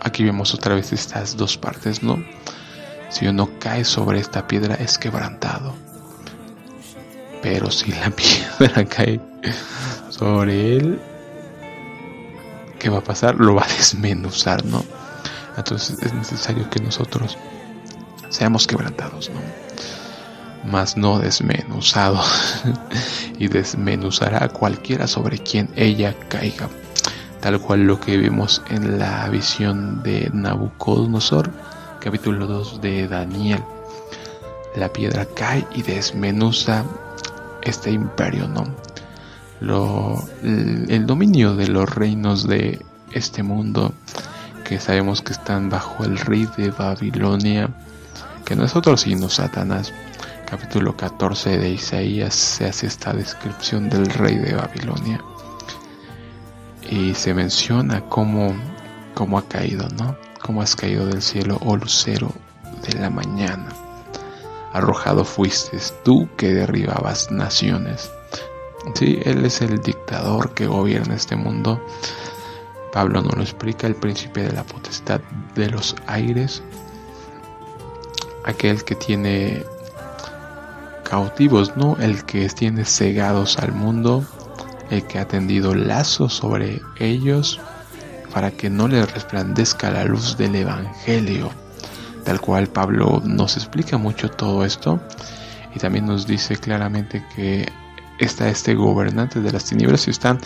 Aquí 0.00 0.24
vemos 0.24 0.54
otra 0.54 0.74
vez 0.74 0.92
estas 0.92 1.36
dos 1.36 1.56
partes, 1.56 2.02
¿no? 2.02 2.22
Si 3.10 3.26
uno 3.26 3.48
cae 3.58 3.84
sobre 3.84 4.18
esta 4.18 4.46
piedra 4.46 4.74
es 4.74 4.98
quebrantado. 4.98 5.74
Pero 7.42 7.70
si 7.70 7.92
la 7.92 8.10
piedra 8.58 8.84
cae 8.84 9.20
sobre 10.10 10.76
él, 10.76 11.00
¿qué 12.78 12.88
va 12.90 12.98
a 12.98 13.04
pasar? 13.04 13.36
Lo 13.36 13.54
va 13.54 13.64
a 13.64 13.68
desmenuzar, 13.68 14.64
¿no? 14.64 14.84
Entonces 15.56 16.02
es 16.02 16.12
necesario 16.12 16.68
que 16.68 16.80
nosotros 16.80 17.38
seamos 18.34 18.66
quebrantados, 18.66 19.30
¿no? 19.30 19.40
Mas 20.68 20.96
no 20.96 21.20
desmenuzados, 21.20 22.64
y 23.38 23.46
desmenuzará 23.46 24.44
a 24.44 24.48
cualquiera 24.48 25.06
sobre 25.06 25.38
quien 25.38 25.70
ella 25.76 26.16
caiga, 26.28 26.68
tal 27.40 27.60
cual 27.60 27.86
lo 27.86 28.00
que 28.00 28.16
vimos 28.16 28.60
en 28.70 28.98
la 28.98 29.28
visión 29.28 30.02
de 30.02 30.30
Nabucodonosor, 30.32 31.52
capítulo 32.00 32.48
2 32.48 32.80
de 32.80 33.06
Daniel. 33.06 33.62
La 34.74 34.92
piedra 34.92 35.26
cae 35.26 35.64
y 35.72 35.82
desmenuza 35.82 36.84
este 37.62 37.92
imperio, 37.92 38.48
¿no? 38.48 38.64
Lo, 39.60 40.24
el 40.42 41.06
dominio 41.06 41.54
de 41.54 41.68
los 41.68 41.88
reinos 41.88 42.48
de 42.48 42.84
este 43.12 43.44
mundo 43.44 43.94
que 44.64 44.80
sabemos 44.80 45.22
que 45.22 45.32
están 45.32 45.70
bajo 45.70 46.04
el 46.04 46.18
rey 46.18 46.48
de 46.56 46.70
Babilonia 46.70 47.70
que 48.44 48.54
no 48.54 48.64
es 48.64 48.76
otro 48.76 48.96
sino 48.96 49.28
Satanás. 49.28 49.92
Capítulo 50.48 50.96
14 50.96 51.58
de 51.58 51.70
Isaías 51.70 52.34
se 52.34 52.66
hace 52.66 52.86
esta 52.86 53.12
descripción 53.12 53.88
del 53.88 54.06
rey 54.06 54.36
de 54.36 54.54
Babilonia 54.54 55.20
y 56.88 57.14
se 57.14 57.32
menciona 57.32 58.02
cómo, 58.08 58.54
cómo 59.14 59.38
ha 59.38 59.48
caído, 59.48 59.88
¿no? 59.96 60.16
Cómo 60.42 60.60
has 60.60 60.76
caído 60.76 61.06
del 61.06 61.22
cielo, 61.22 61.58
oh 61.64 61.76
lucero 61.76 62.30
de 62.86 62.98
la 63.00 63.08
mañana. 63.08 63.68
Arrojado 64.72 65.24
fuiste 65.24 65.78
tú 66.04 66.28
que 66.36 66.52
derribabas 66.52 67.30
naciones. 67.30 68.10
Sí, 68.94 69.18
Él 69.24 69.44
es 69.46 69.62
el 69.62 69.80
dictador 69.80 70.52
que 70.52 70.66
gobierna 70.66 71.14
este 71.14 71.36
mundo. 71.36 71.82
Pablo 72.92 73.22
nos 73.22 73.34
lo 73.34 73.42
explica, 73.42 73.86
el 73.86 73.94
príncipe 73.94 74.42
de 74.42 74.52
la 74.52 74.64
potestad 74.64 75.20
de 75.54 75.70
los 75.70 75.96
aires 76.06 76.62
aquel 78.44 78.84
que 78.84 78.94
tiene 78.94 79.64
cautivos, 81.02 81.76
¿no? 81.76 81.96
El 82.00 82.24
que 82.24 82.48
tiene 82.48 82.84
cegados 82.84 83.58
al 83.58 83.72
mundo, 83.72 84.24
el 84.90 85.04
que 85.06 85.18
ha 85.18 85.28
tendido 85.28 85.74
lazos 85.74 86.34
sobre 86.34 86.82
ellos 86.98 87.60
para 88.32 88.50
que 88.50 88.68
no 88.68 88.88
les 88.88 89.10
resplandezca 89.12 89.90
la 89.90 90.04
luz 90.04 90.36
del 90.36 90.56
Evangelio, 90.56 91.50
tal 92.24 92.40
cual 92.40 92.66
Pablo 92.66 93.22
nos 93.24 93.56
explica 93.56 93.96
mucho 93.96 94.28
todo 94.28 94.64
esto 94.64 95.00
y 95.74 95.78
también 95.78 96.06
nos 96.06 96.26
dice 96.26 96.56
claramente 96.56 97.24
que 97.34 97.70
está 98.18 98.48
este 98.48 98.74
gobernante 98.74 99.40
de 99.40 99.52
las 99.52 99.64
tinieblas 99.64 100.06
y 100.08 100.10
están 100.10 100.40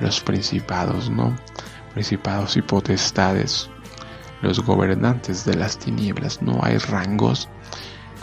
los 0.00 0.20
principados, 0.20 1.10
¿no? 1.10 1.36
Principados 1.94 2.56
y 2.56 2.62
potestades 2.62 3.70
los 4.42 4.60
gobernantes 4.60 5.44
de 5.44 5.54
las 5.54 5.78
tinieblas. 5.78 6.42
No 6.42 6.60
hay 6.62 6.78
rangos, 6.78 7.48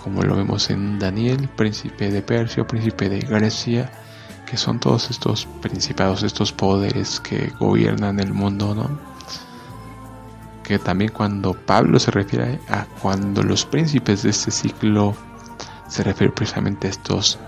como 0.04 0.21
lo 0.21 0.36
vemos 0.36 0.69
en 0.69 0.99
Daniel, 0.99 1.49
príncipe 1.56 2.12
de 2.12 2.21
Persia, 2.21 2.67
príncipe 2.67 3.10
de 3.10 3.19
Grecia, 3.19 3.91
que 4.45 4.58
son 4.58 4.80
todos 4.80 5.10
estos 5.10 5.47
principados, 5.62 6.23
estos 6.23 6.52
poderes 6.52 7.19
que 7.19 7.52
gobiernan 7.60 8.19
el 8.19 8.34
mundo, 8.34 8.76
¿no? 8.76 8.99
Que 10.63 10.80
también 10.80 11.12
cuando 11.12 11.54
Pablo 11.54 11.99
se 11.99 12.12
refiere 12.12 12.60
a 12.69 12.86
cuando 13.02 13.43
los 13.43 13.65
príncipes 13.65 14.23
de 14.23 14.30
este 14.30 14.52
ciclo 14.52 15.15
se 15.88 16.04
refiere 16.04 16.34
precisamente 16.34 16.88
a 16.88 16.91
estos 16.91 17.39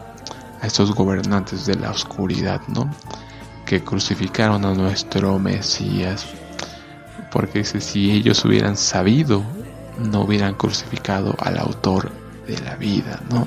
a 0.62 0.68
estos 0.68 0.94
gobernantes 0.96 1.66
de 1.66 1.76
la 1.76 1.92
oscuridad, 1.92 2.62
¿no? 2.68 2.90
Que 3.66 3.84
crucificaron 3.84 4.66
a 4.66 4.74
nuestro 4.74 5.38
Mesías 5.40 6.26
porque 7.36 7.60
dice, 7.60 7.82
si 7.82 8.12
ellos 8.12 8.46
hubieran 8.46 8.78
sabido, 8.78 9.44
no 10.00 10.22
hubieran 10.22 10.54
crucificado 10.54 11.36
al 11.38 11.58
autor 11.58 12.10
de 12.48 12.58
la 12.60 12.76
vida, 12.78 13.20
¿no? 13.30 13.46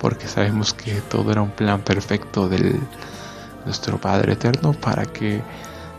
Porque 0.00 0.26
sabemos 0.26 0.74
que 0.74 1.00
todo 1.02 1.30
era 1.30 1.40
un 1.40 1.52
plan 1.52 1.80
perfecto 1.82 2.48
del 2.48 2.80
nuestro 3.64 4.00
Padre 4.00 4.32
Eterno 4.32 4.72
para 4.72 5.06
que 5.06 5.42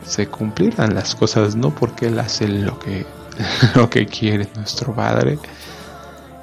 se 0.05 0.27
cumplieran 0.27 0.93
las 0.93 1.15
cosas, 1.15 1.55
no 1.55 1.73
porque 1.73 2.07
Él 2.07 2.19
hace 2.19 2.49
lo 2.49 2.77
que, 2.77 3.05
lo 3.75 3.89
que 3.89 4.05
quiere 4.07 4.49
nuestro 4.57 4.93
Padre 4.93 5.39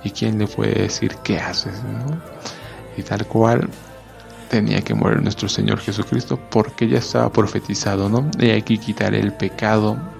y 0.03 0.11
quién 0.12 0.38
le 0.38 0.46
puede 0.46 0.85
decir 0.85 1.16
qué 1.22 1.38
haces, 1.38 1.85
¿no? 1.85 2.18
Y 2.96 3.03
tal 3.03 3.27
cual 3.27 3.68
tenía 4.48 4.81
que 4.81 4.94
morir 4.94 5.20
nuestro 5.20 5.51
Señor 5.51 5.81
Jesucristo 5.81 6.40
porque 6.48 6.88
ya 6.88 6.96
estaba 6.96 7.31
profetizado, 7.31 8.09
¿no? 8.09 8.31
Y 8.38 8.48
hay 8.48 8.62
que 8.62 8.79
quitar 8.79 9.14
el 9.14 9.35
pecado 9.35 10.16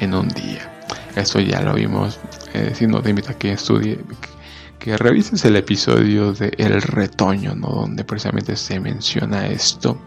en 0.00 0.14
un 0.14 0.28
día. 0.28 0.72
Eso 1.14 1.40
ya 1.40 1.62
lo 1.62 1.74
vimos, 1.74 2.20
eh, 2.52 2.72
si 2.74 2.86
no 2.86 3.02
te 3.02 3.10
invito 3.10 3.30
a 3.30 3.34
que 3.34 3.52
estudie, 3.52 3.98
que, 4.78 4.96
revises 4.96 5.44
el 5.44 5.56
episodio 5.56 6.32
de 6.32 6.52
El 6.58 6.80
Retoño, 6.80 7.54
¿no? 7.54 7.68
donde 7.68 8.04
precisamente 8.04 8.54
se 8.56 8.78
menciona 8.78 9.46
esto. 9.46 10.00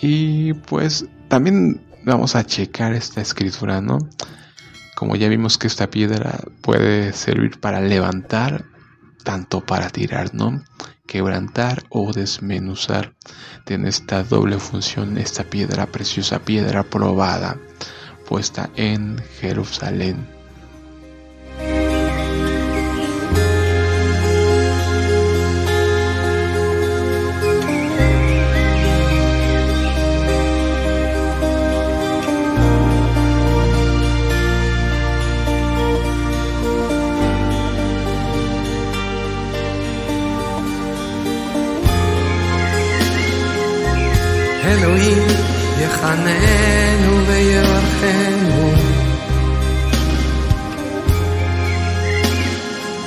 Y 0.00 0.52
pues 0.52 1.06
también 1.28 1.80
vamos 2.04 2.36
a 2.36 2.44
checar 2.44 2.92
esta 2.92 3.20
escritura, 3.20 3.80
¿no? 3.80 3.98
Como 4.94 5.16
ya 5.16 5.28
vimos 5.28 5.58
que 5.58 5.66
esta 5.66 5.90
piedra 5.90 6.38
puede 6.62 7.12
servir 7.12 7.58
para 7.60 7.80
levantar, 7.80 8.64
tanto 9.28 9.60
para 9.60 9.90
tirar, 9.90 10.34
¿no? 10.34 10.62
quebrantar 11.06 11.84
o 11.90 12.14
desmenuzar. 12.14 13.12
Tiene 13.66 13.90
esta 13.90 14.22
doble 14.22 14.58
función 14.58 15.18
esta 15.18 15.44
piedra 15.44 15.84
preciosa, 15.84 16.38
piedra 16.38 16.82
probada, 16.82 17.58
puesta 18.26 18.70
en 18.74 19.18
Jerusalén. 19.38 20.37
יחננו 45.79 47.27
ויברכנו 47.27 48.73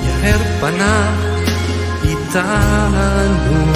יאר 0.02 0.38
פניו 0.60 1.14
איתנו 2.04 3.66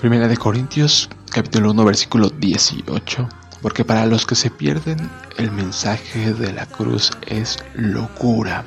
Primera 0.00 0.26
de 0.26 0.36
Corintios, 0.36 1.08
capítulo 1.30 1.70
1, 1.70 1.84
versículo 1.84 2.30
18. 2.30 3.28
Porque 3.61 3.83
para 3.83 4.05
los 4.05 4.25
que 4.25 4.35
se 4.35 4.49
pierden, 4.49 5.09
el 5.37 5.51
mensaje 5.51 6.33
de 6.33 6.53
la 6.53 6.65
cruz 6.65 7.11
es 7.25 7.57
locura. 7.73 8.65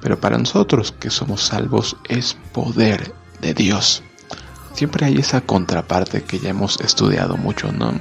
Pero 0.00 0.20
para 0.20 0.38
nosotros 0.38 0.92
que 0.92 1.10
somos 1.10 1.42
salvos 1.42 1.96
es 2.08 2.36
poder 2.52 3.14
de 3.40 3.54
Dios. 3.54 4.02
Siempre 4.74 5.06
hay 5.06 5.16
esa 5.16 5.40
contraparte 5.40 6.22
que 6.22 6.38
ya 6.38 6.50
hemos 6.50 6.80
estudiado 6.80 7.36
mucho, 7.36 7.72
¿no? 7.72 7.98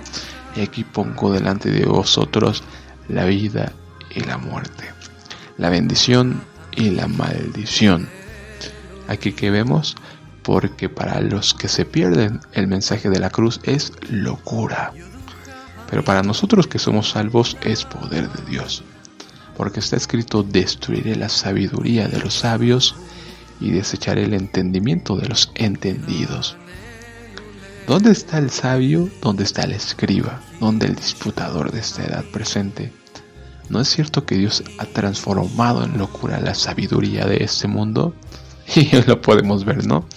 Y 0.55 0.61
aquí 0.61 0.83
pongo 0.83 1.31
delante 1.31 1.71
de 1.71 1.85
vosotros 1.85 2.63
la 3.07 3.25
vida 3.25 3.71
y 4.13 4.21
la 4.21 4.37
muerte, 4.37 4.91
la 5.57 5.69
bendición 5.69 6.41
y 6.75 6.91
la 6.91 7.07
maldición. 7.07 8.09
Aquí 9.07 9.33
que 9.33 9.51
vemos, 9.51 9.95
porque 10.43 10.89
para 10.89 11.21
los 11.21 11.53
que 11.53 11.67
se 11.67 11.85
pierden, 11.85 12.41
el 12.53 12.67
mensaje 12.67 13.09
de 13.09 13.19
la 13.19 13.29
cruz 13.29 13.59
es 13.63 13.93
locura. 14.09 14.93
Pero 15.89 16.03
para 16.03 16.23
nosotros 16.23 16.67
que 16.67 16.79
somos 16.79 17.09
salvos 17.09 17.57
es 17.61 17.85
poder 17.85 18.29
de 18.29 18.49
Dios. 18.49 18.83
Porque 19.55 19.79
está 19.79 19.95
escrito, 19.95 20.43
destruiré 20.43 21.15
la 21.15 21.29
sabiduría 21.29 22.07
de 22.07 22.19
los 22.19 22.33
sabios 22.33 22.95
y 23.59 23.71
desecharé 23.71 24.23
el 24.23 24.33
entendimiento 24.33 25.15
de 25.15 25.27
los 25.27 25.51
entendidos. 25.55 26.57
¿Dónde 27.87 28.11
está 28.11 28.39
el 28.39 28.49
sabio? 28.49 29.09
¿Dónde 29.21 29.43
está 29.43 29.63
el 29.63 29.71
escriba? 29.71 30.41
¿Dónde 30.59 30.87
el 30.87 30.95
disputador 30.95 31.71
de 31.71 31.79
esta 31.79 32.03
edad 32.03 32.25
presente? 32.25 32.91
¿No 33.69 33.79
es 33.79 33.87
cierto 33.89 34.25
que 34.25 34.35
Dios 34.35 34.63
ha 34.79 34.85
transformado 34.85 35.83
en 35.83 35.97
locura 35.97 36.39
la 36.39 36.55
sabiduría 36.55 37.25
de 37.25 37.43
este 37.43 37.67
mundo? 37.67 38.13
Y 38.75 38.89
lo 39.05 39.21
podemos 39.21 39.63
ver, 39.63 39.85
¿no? 39.85 40.07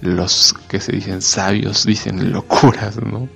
Los 0.00 0.54
que 0.68 0.80
se 0.80 0.90
dicen 0.90 1.22
sabios 1.22 1.86
dicen 1.86 2.32
locuras, 2.32 2.96
¿no? 2.96 3.28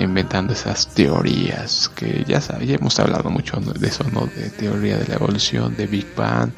Inventando 0.00 0.52
esas 0.52 0.88
teorías 0.94 1.88
que 1.94 2.24
ya, 2.26 2.40
ya 2.40 2.74
hemos 2.74 2.98
hablado 2.98 3.30
mucho 3.30 3.58
de 3.60 3.88
eso, 3.88 4.04
¿no? 4.12 4.26
De 4.26 4.50
teoría 4.50 4.96
de 4.96 5.06
la 5.06 5.14
evolución, 5.14 5.76
de 5.76 5.86
Big 5.86 6.14
Bang, 6.16 6.52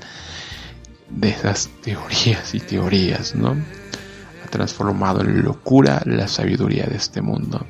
de 1.10 1.30
esas 1.30 1.68
teorías 1.82 2.54
y 2.54 2.60
teorías, 2.60 3.34
¿no? 3.34 3.56
Ha 4.44 4.48
transformado 4.48 5.20
en 5.20 5.42
locura 5.42 6.02
la 6.04 6.28
sabiduría 6.28 6.86
de 6.86 6.96
este 6.96 7.22
mundo. 7.22 7.66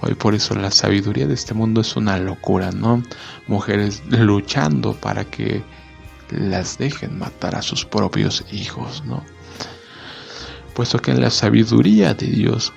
Hoy 0.00 0.14
por 0.14 0.34
eso 0.34 0.54
la 0.54 0.70
sabiduría 0.70 1.26
de 1.26 1.34
este 1.34 1.54
mundo 1.54 1.80
es 1.80 1.96
una 1.96 2.18
locura, 2.18 2.70
¿no? 2.70 3.02
Mujeres 3.46 4.02
luchando 4.08 4.94
para 4.94 5.24
que 5.24 5.62
las 6.30 6.78
dejen 6.78 7.18
matar 7.18 7.54
a 7.54 7.62
sus 7.62 7.84
propios 7.84 8.44
hijos, 8.52 9.02
¿no? 9.04 9.24
Puesto 10.74 10.98
que 10.98 11.12
en 11.12 11.20
la 11.20 11.30
sabiduría 11.30 12.12
de 12.12 12.26
Dios 12.26 12.72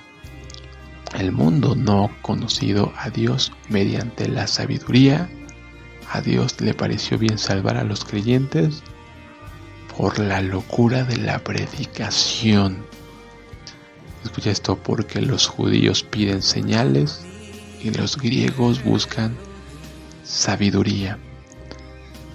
el 1.18 1.32
mundo 1.32 1.74
no 1.74 2.10
conocido 2.22 2.92
a 2.96 3.10
Dios 3.10 3.52
mediante 3.68 4.28
la 4.28 4.46
sabiduría, 4.46 5.28
a 6.10 6.20
Dios 6.20 6.60
le 6.60 6.74
pareció 6.74 7.18
bien 7.18 7.38
salvar 7.38 7.76
a 7.76 7.84
los 7.84 8.04
creyentes 8.04 8.82
por 9.96 10.18
la 10.18 10.40
locura 10.40 11.04
de 11.04 11.16
la 11.16 11.38
predicación. 11.40 12.84
Escucha 14.24 14.50
esto 14.50 14.76
porque 14.76 15.20
los 15.20 15.46
judíos 15.46 16.02
piden 16.02 16.42
señales 16.42 17.22
y 17.82 17.90
los 17.90 18.16
griegos 18.16 18.82
buscan 18.84 19.36
sabiduría. 20.22 21.18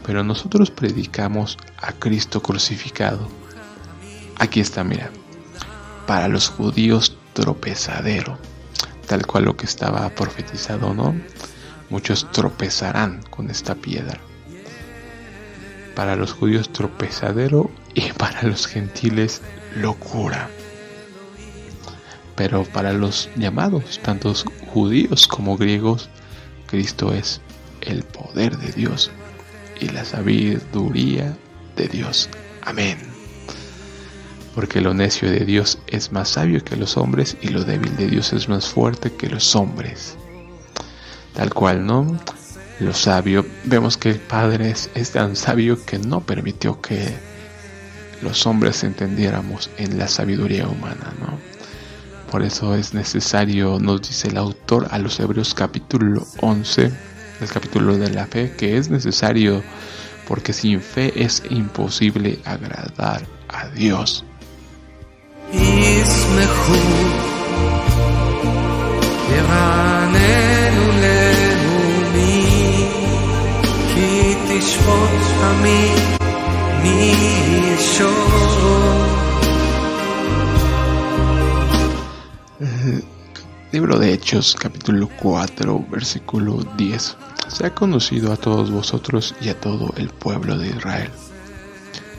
Pero 0.06 0.24
nosotros 0.24 0.70
predicamos 0.70 1.58
a 1.78 1.92
Cristo 1.94 2.42
crucificado. 2.42 3.28
Aquí 4.38 4.60
está, 4.60 4.84
mira. 4.84 5.10
Para 6.06 6.28
los 6.28 6.50
judíos 6.50 7.18
tropezadero 7.34 8.38
tal 9.06 9.26
cual 9.26 9.46
lo 9.46 9.58
que 9.58 9.66
estaba 9.66 10.10
profetizado, 10.10 10.94
¿no? 10.94 11.16
Muchos 11.90 12.32
tropezarán 12.32 13.22
con 13.30 13.50
esta 13.50 13.76
piedra. 13.76 14.20
Para 15.96 16.16
los 16.16 16.34
judíos 16.34 16.72
tropezadero 16.72 17.72
y 17.94 18.12
para 18.18 18.44
los 18.44 18.68
gentiles 18.68 19.42
locura. 19.76 20.50
Pero 22.36 22.64
para 22.66 22.92
los 22.92 23.30
llamados, 23.38 24.00
tanto 24.04 24.34
judíos 24.74 25.28
como 25.28 25.58
griegos, 25.58 26.10
Cristo 26.68 27.14
es 27.14 27.40
el 27.82 28.04
poder 28.04 28.58
de 28.58 28.74
Dios 28.74 29.12
y 29.80 29.90
la 29.90 30.04
sabiduría 30.04 31.38
de 31.78 31.88
Dios. 31.88 32.30
Amén 32.62 33.15
porque 34.56 34.80
lo 34.80 34.94
necio 34.94 35.30
de 35.30 35.42
Dios 35.42 35.78
es 35.86 36.14
más 36.14 36.30
sabio 36.30 36.64
que 36.64 36.78
los 36.78 36.96
hombres 36.96 37.36
y 37.42 37.50
lo 37.50 37.66
débil 37.66 37.96
de 37.98 38.08
Dios 38.08 38.32
es 38.32 38.48
más 38.48 38.70
fuerte 38.70 39.12
que 39.12 39.28
los 39.28 39.54
hombres. 39.54 40.16
Tal 41.34 41.54
cual, 41.54 41.86
¿no? 41.86 42.18
Lo 42.80 42.94
sabio, 42.94 43.46
vemos 43.66 43.98
que 43.98 44.12
el 44.12 44.20
Padre 44.20 44.72
es, 44.72 45.12
tan 45.12 45.36
sabio 45.36 45.86
que 45.86 46.00
no 46.00 46.22
permitió 46.22 46.82
que 46.82 47.14
los 48.22 48.48
hombres 48.48 48.84
entendiéramos 48.86 49.70
en 49.78 49.98
la 49.98 50.08
sabiduría 50.08 50.68
humana, 50.68 51.14
¿no? 51.20 51.38
Por 52.32 52.42
eso 52.42 52.76
es 52.76 52.94
necesario, 52.94 53.78
nos 53.80 54.02
dice 54.02 54.30
el 54.30 54.38
autor 54.38 54.88
a 54.92 55.00
los 55.00 55.20
Hebreos 55.20 55.54
capítulo 55.54 56.26
11, 56.42 56.92
el 57.42 57.48
capítulo 57.50 57.98
de 57.98 58.10
la 58.10 58.26
fe, 58.26 58.54
que 58.58 58.78
es 58.78 58.90
necesario 58.90 59.62
porque 60.28 60.54
sin 60.54 60.82
fe 60.82 61.14
es 61.24 61.44
imposible 61.50 62.40
agradar 62.46 63.26
a 63.50 63.68
Dios. 63.68 64.26
Libro 83.72 84.00
de 84.00 84.14
Hechos, 84.14 84.56
capítulo 84.60 85.10
4, 85.22 85.86
versículo 85.90 86.64
10. 86.78 87.18
Se 87.50 87.66
ha 87.66 87.76
conocido 87.76 88.32
a 88.32 88.38
todos 88.38 88.72
vosotros 88.72 89.36
y 89.42 89.50
a 89.50 89.60
todo 89.60 89.94
el 89.98 90.10
pueblo 90.10 90.58
de 90.58 90.70
Israel 90.70 91.12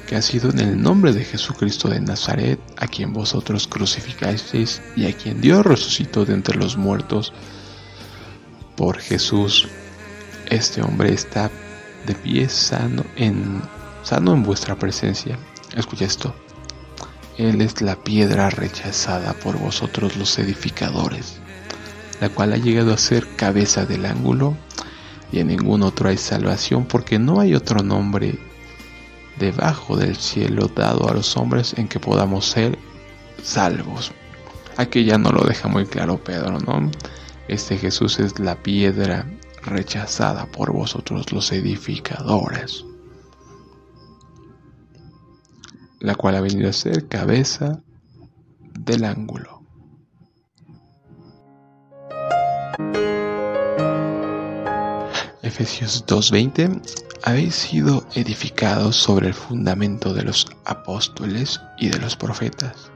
que 0.06 0.16
ha 0.16 0.22
sido 0.22 0.50
en 0.50 0.60
el 0.60 0.80
nombre 0.80 1.12
de 1.12 1.24
Jesucristo 1.24 1.88
de 1.88 2.00
Nazaret, 2.00 2.60
a 2.76 2.86
quien 2.86 3.12
vosotros 3.12 3.66
crucificasteis 3.66 4.80
y 4.94 5.06
a 5.06 5.12
quien 5.12 5.40
Dios 5.40 5.66
resucitó 5.66 6.24
de 6.24 6.34
entre 6.34 6.56
los 6.56 6.76
muertos. 6.76 7.32
Por 8.76 8.98
Jesús, 8.98 9.68
este 10.48 10.80
hombre 10.80 11.12
está 11.12 11.50
de 12.06 12.14
pie 12.14 12.48
sano 12.48 13.04
en, 13.16 13.60
sano 14.04 14.32
en 14.32 14.44
vuestra 14.44 14.76
presencia. 14.76 15.38
Escucha 15.74 16.04
esto. 16.04 16.34
Él 17.36 17.60
es 17.60 17.82
la 17.82 17.96
piedra 17.96 18.48
rechazada 18.48 19.34
por 19.34 19.58
vosotros 19.58 20.16
los 20.16 20.38
edificadores, 20.38 21.38
la 22.20 22.28
cual 22.28 22.52
ha 22.52 22.56
llegado 22.56 22.94
a 22.94 22.98
ser 22.98 23.26
cabeza 23.36 23.84
del 23.84 24.06
ángulo, 24.06 24.56
y 25.32 25.40
en 25.40 25.48
ningún 25.48 25.82
otro 25.82 26.08
hay 26.08 26.16
salvación, 26.16 26.86
porque 26.86 27.18
no 27.18 27.40
hay 27.40 27.54
otro 27.54 27.82
nombre 27.82 28.38
debajo 29.38 29.96
del 29.96 30.16
cielo 30.16 30.68
dado 30.68 31.08
a 31.08 31.14
los 31.14 31.36
hombres 31.36 31.74
en 31.76 31.88
que 31.88 32.00
podamos 32.00 32.46
ser 32.46 32.78
salvos. 33.42 34.12
Aquí 34.76 35.04
ya 35.04 35.18
no 35.18 35.30
lo 35.30 35.44
deja 35.44 35.68
muy 35.68 35.86
claro 35.86 36.22
Pedro, 36.22 36.58
¿no? 36.60 36.90
Este 37.48 37.78
Jesús 37.78 38.18
es 38.18 38.38
la 38.38 38.56
piedra 38.62 39.26
rechazada 39.62 40.46
por 40.46 40.72
vosotros 40.72 41.32
los 41.32 41.52
edificadores, 41.52 42.84
la 46.00 46.14
cual 46.14 46.36
ha 46.36 46.40
venido 46.40 46.68
a 46.68 46.72
ser 46.72 47.08
cabeza 47.08 47.80
del 48.78 49.04
ángulo. 49.04 49.56
Efesios 55.42 56.04
2.20, 56.06 57.05
habéis 57.22 57.54
sido 57.54 58.06
edificados 58.14 58.96
sobre 58.96 59.28
el 59.28 59.34
fundamento 59.34 60.14
de 60.14 60.22
los 60.22 60.46
apóstoles 60.64 61.60
y 61.78 61.88
de 61.88 61.98
los 61.98 62.16
profetas, 62.16 62.90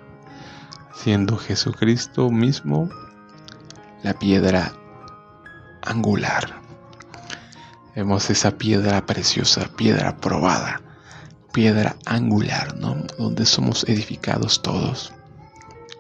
siendo 0.95 1.37
Jesucristo 1.37 2.31
mismo 2.31 2.89
la 4.03 4.15
piedra 4.15 4.73
angular. 5.83 6.61
Vemos 7.95 8.31
esa 8.31 8.53
piedra 8.57 9.05
preciosa, 9.07 9.69
piedra 9.77 10.17
probada, 10.17 10.81
piedra 11.53 11.97
angular, 12.07 12.77
¿no? 12.77 12.95
Donde 13.19 13.45
somos 13.45 13.85
edificados 13.89 14.63
todos. 14.63 15.13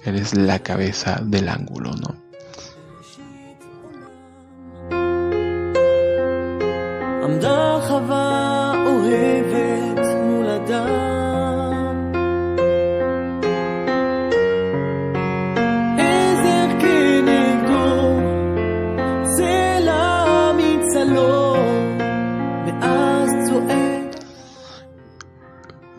Él 0.04 0.16
es 0.16 0.35
la 0.35 0.61
cabeza 0.61 1.20
del 1.22 1.48
ángulo, 1.48 1.92
¿no? 1.92 2.30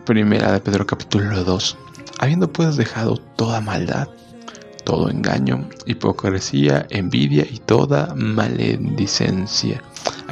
Primera 0.04 0.52
de 0.52 0.60
Pedro 0.60 0.86
capítulo 0.86 1.42
2. 1.42 1.76
Habiendo 2.20 2.52
pues 2.52 2.76
dejado 2.76 3.16
toda 3.16 3.60
maldad, 3.60 4.08
todo 4.84 5.08
engaño, 5.08 5.68
hipocresía, 5.86 6.86
envidia 6.90 7.44
y 7.50 7.58
toda 7.58 8.14
maledicencia. 8.14 9.82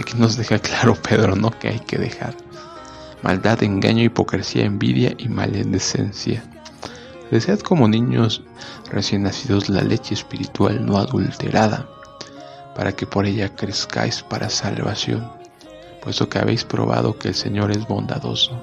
Aquí 0.01 0.15
nos 0.17 0.39
deja 0.39 0.59
claro 0.59 0.95
Pedro, 0.95 1.37
¿no? 1.37 1.51
Que 1.51 1.69
hay 1.69 1.81
que 1.81 1.99
dejar. 1.99 2.35
Maldad, 3.23 3.63
engaño, 3.63 4.03
hipocresía, 4.03 4.65
envidia 4.65 5.15
y 5.19 5.29
maledicencia. 5.29 6.43
Desead 7.31 7.61
como 7.61 7.87
niños 7.87 8.43
recién 8.91 9.25
nacidos 9.25 9.69
la 9.69 9.83
leche 9.83 10.15
espiritual 10.15 10.87
no 10.87 10.97
adulterada, 10.97 11.87
para 12.75 12.93
que 12.93 13.07
por 13.07 13.27
ella 13.27 13.55
crezcáis 13.55 14.23
para 14.23 14.49
salvación, 14.49 15.31
puesto 16.03 16.31
que 16.31 16.39
habéis 16.39 16.65
probado 16.65 17.19
que 17.19 17.29
el 17.29 17.35
Señor 17.35 17.71
es 17.71 17.87
bondadoso 17.87 18.59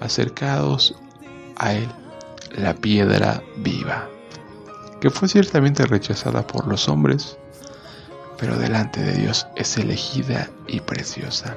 acercados 0.00 0.96
a 1.56 1.74
él 1.74 1.88
la 2.56 2.74
piedra 2.74 3.44
viva, 3.58 4.08
que 5.00 5.08
fue 5.08 5.28
ciertamente 5.28 5.86
rechazada 5.86 6.44
por 6.44 6.66
los 6.66 6.88
hombres, 6.88 7.38
pero 8.42 8.58
delante 8.58 9.00
de 9.00 9.12
Dios 9.12 9.46
es 9.54 9.78
elegida 9.78 10.50
y 10.66 10.80
preciosa, 10.80 11.56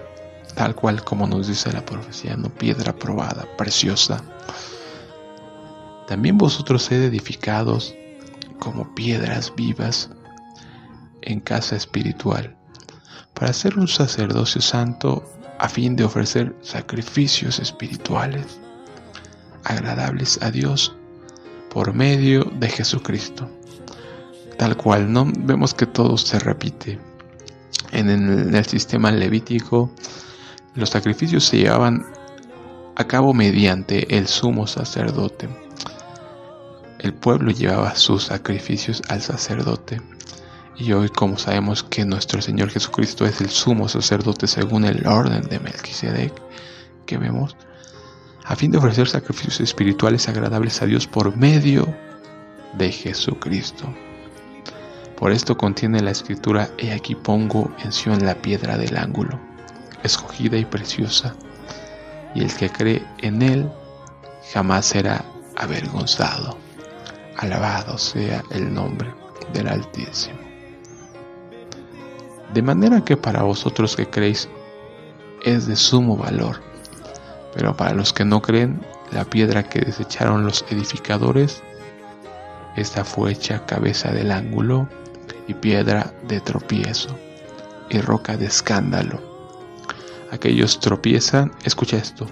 tal 0.54 0.76
cual 0.76 1.04
como 1.04 1.26
nos 1.26 1.48
dice 1.48 1.74
la 1.74 1.84
profecía, 1.84 2.38
no 2.38 2.50
piedra 2.50 2.93
probada, 2.93 3.48
preciosa. 3.58 4.21
También 6.08 6.38
vosotros 6.38 6.84
sed 6.84 7.02
edificados 7.02 7.95
como 8.60 8.93
piedras 8.93 9.52
vivas 9.56 10.12
en 11.24 11.39
casa 11.39 11.76
espiritual, 11.76 12.56
para 13.34 13.52
ser 13.52 13.80
un 13.80 13.88
sacerdocio 13.88 14.62
santo 14.62 15.26
a 15.58 15.67
fin 15.67 15.95
de 15.95 16.04
ofrecer 16.04 16.56
sacrificios 16.62 17.58
espirituales 17.58 18.60
agradables 19.63 20.39
a 20.43 20.52
Dios 20.52 20.95
por 21.71 21.95
medio 21.95 22.43
de 22.43 22.69
Jesucristo. 22.69 23.50
Tal 24.57 24.77
cual, 24.77 25.11
¿no? 25.11 25.25
Vemos 25.37 25.73
que 25.73 25.85
todo 25.85 26.17
se 26.17 26.39
repite. 26.39 26.99
En 27.91 28.09
el, 28.09 28.65
sistema 28.65 29.11
levítico, 29.11 29.91
los 30.75 30.89
sacrificios 30.89 31.43
se 31.45 31.57
llevaban 31.57 32.05
a 32.95 33.03
cabo 33.05 33.33
mediante 33.33 34.17
el 34.17 34.27
sumo 34.27 34.67
sacerdote. 34.67 35.49
El 36.99 37.13
pueblo 37.13 37.51
llevaba 37.51 37.95
sus 37.95 38.23
sacrificios 38.23 39.01
al 39.09 39.21
sacerdote 39.21 40.01
y 40.77 40.91
hoy, 40.91 41.09
como 41.09 41.37
sabemos 41.37 41.83
que 41.83 42.03
nuestro 42.05 42.41
Señor 42.41 42.69
Jesucristo 42.69 43.25
es 43.25 43.39
el 43.39 43.49
sumo 43.49 43.87
sacerdote 43.87 44.47
según 44.47 44.83
el 44.85 45.07
orden 45.07 45.43
de 45.43 45.59
Melquisedec, 45.59 46.33
que 47.05 47.17
vemos, 47.17 47.55
a 48.43 48.55
fin 48.55 48.71
de 48.71 48.77
ofrecer 48.77 49.07
sacrificios 49.07 49.61
espirituales 49.61 50.27
agradables 50.27 50.81
a 50.81 50.85
Dios 50.85 51.07
por 51.07 51.35
medio 51.37 51.87
de 52.77 52.91
Jesucristo. 52.91 53.93
Por 55.17 55.32
esto 55.32 55.58
contiene 55.58 56.01
la 56.01 56.12
escritura, 56.12 56.69
he 56.78 56.91
aquí 56.91 57.15
pongo 57.15 57.71
en 57.84 57.91
Sion 57.91 58.25
la 58.25 58.36
piedra 58.36 58.78
del 58.78 58.97
ángulo, 58.97 59.39
escogida 60.04 60.58
y 60.58 60.65
preciosa, 60.65 61.36
y 62.34 62.41
el 62.41 62.54
que 62.54 62.69
cree 62.69 63.06
en 63.19 63.41
él 63.41 63.71
jamás 64.54 64.88
será 64.88 65.23
avergonzado. 65.56 66.58
Alabado 67.38 67.97
sea 67.97 68.43
el 68.51 68.73
nombre 68.73 69.13
del 69.54 69.69
Altísimo. 69.69 70.38
De 72.54 72.62
manera 72.62 73.04
que 73.04 73.17
para 73.17 73.43
vosotros 73.43 73.95
que 73.95 74.10
creéis 74.10 74.49
es 75.43 75.65
de 75.65 75.75
sumo 75.75 76.17
valor, 76.17 76.62
pero 77.54 77.75
para 77.75 77.93
los 77.93 78.12
que 78.12 78.25
no 78.25 78.41
creen, 78.41 78.82
la 79.12 79.23
piedra 79.23 79.63
que 79.63 79.80
desecharon 79.80 80.45
los 80.45 80.65
edificadores, 80.69 81.63
esta 82.75 83.06
fue 83.06 83.32
hecha 83.32 83.65
cabeza 83.65 84.12
del 84.12 84.32
ángulo 84.32 84.89
y 85.47 85.53
piedra 85.53 86.13
de 86.27 86.39
tropiezo 86.39 87.17
y 87.89 87.99
roca 87.99 88.38
de 88.38 88.47
escándalo. 88.47 89.21
Aquellos 90.31 90.79
tropiezan, 90.79 91.51
escucha 91.63 91.97
esto, 91.97 92.27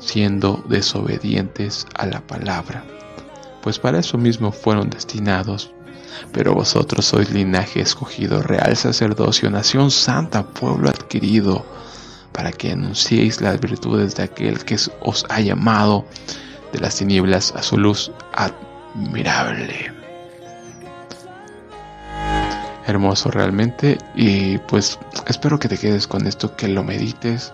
siendo 0.00 0.64
desobedientes 0.68 1.86
a 1.94 2.06
la 2.06 2.20
palabra, 2.20 2.84
pues 3.62 3.78
para 3.78 3.98
eso 3.98 4.16
mismo 4.18 4.52
fueron 4.52 4.90
destinados 4.90 5.72
pero 6.32 6.54
vosotros 6.54 7.06
sois 7.06 7.30
linaje 7.30 7.80
escogido, 7.80 8.42
real 8.42 8.76
sacerdocio, 8.76 9.50
nación 9.50 9.90
santa, 9.90 10.44
pueblo 10.44 10.88
adquirido, 10.88 11.64
para 12.32 12.52
que 12.52 12.72
anunciéis 12.72 13.40
las 13.40 13.60
virtudes 13.60 14.14
de 14.16 14.24
aquel 14.24 14.64
que 14.64 14.76
os 15.00 15.26
ha 15.28 15.40
llamado 15.40 16.04
de 16.72 16.80
las 16.80 16.96
tinieblas 16.96 17.52
a 17.56 17.62
su 17.62 17.76
luz 17.76 18.12
admirable. 18.32 19.99
Hermoso 22.90 23.30
realmente 23.30 23.98
y 24.16 24.58
pues 24.58 24.98
espero 25.28 25.60
que 25.60 25.68
te 25.68 25.78
quedes 25.78 26.08
con 26.08 26.26
esto, 26.26 26.56
que 26.56 26.66
lo 26.66 26.82
medites. 26.82 27.52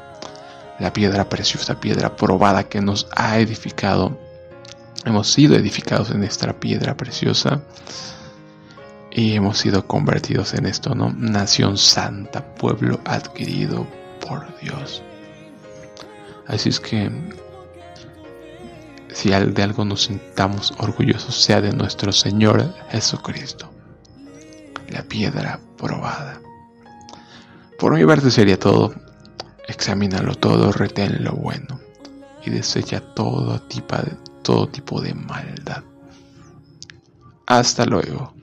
La 0.78 0.92
piedra 0.92 1.28
preciosa, 1.28 1.78
piedra 1.78 2.16
probada 2.16 2.64
que 2.64 2.80
nos 2.80 3.06
ha 3.14 3.38
edificado. 3.38 4.18
Hemos 5.04 5.30
sido 5.30 5.56
edificados 5.56 6.10
en 6.10 6.24
esta 6.24 6.52
piedra 6.54 6.96
preciosa 6.96 7.62
y 9.10 9.34
hemos 9.34 9.58
sido 9.58 9.86
convertidos 9.86 10.54
en 10.54 10.66
esto, 10.66 10.94
¿no? 10.94 11.12
Nación 11.12 11.76
santa, 11.76 12.54
pueblo 12.54 13.00
adquirido 13.04 13.86
por 14.26 14.46
Dios. 14.60 15.02
Así 16.46 16.70
es 16.70 16.80
que 16.80 17.10
si 19.12 19.30
de 19.30 19.62
algo 19.62 19.84
nos 19.84 20.04
sintamos 20.04 20.74
orgullosos, 20.78 21.34
sea 21.34 21.60
de 21.60 21.72
nuestro 21.72 22.12
Señor 22.12 22.74
Jesucristo, 22.90 23.70
la 24.88 25.02
piedra 25.02 25.60
probada. 25.76 26.40
Por 27.78 27.94
mi 27.94 28.04
parte 28.04 28.30
sería 28.30 28.58
todo. 28.58 28.94
Examínalo 29.68 30.34
todo, 30.34 30.72
retén 30.72 31.24
lo 31.24 31.32
bueno 31.32 31.80
y 32.44 32.50
desecha 32.50 33.00
todo 33.00 33.60
tipo 33.62 33.96
todo 34.42 34.68
tipo 34.68 35.00
de 35.00 35.12
maldad. 35.12 35.82
Hasta 37.46 37.84
luego. 37.84 38.35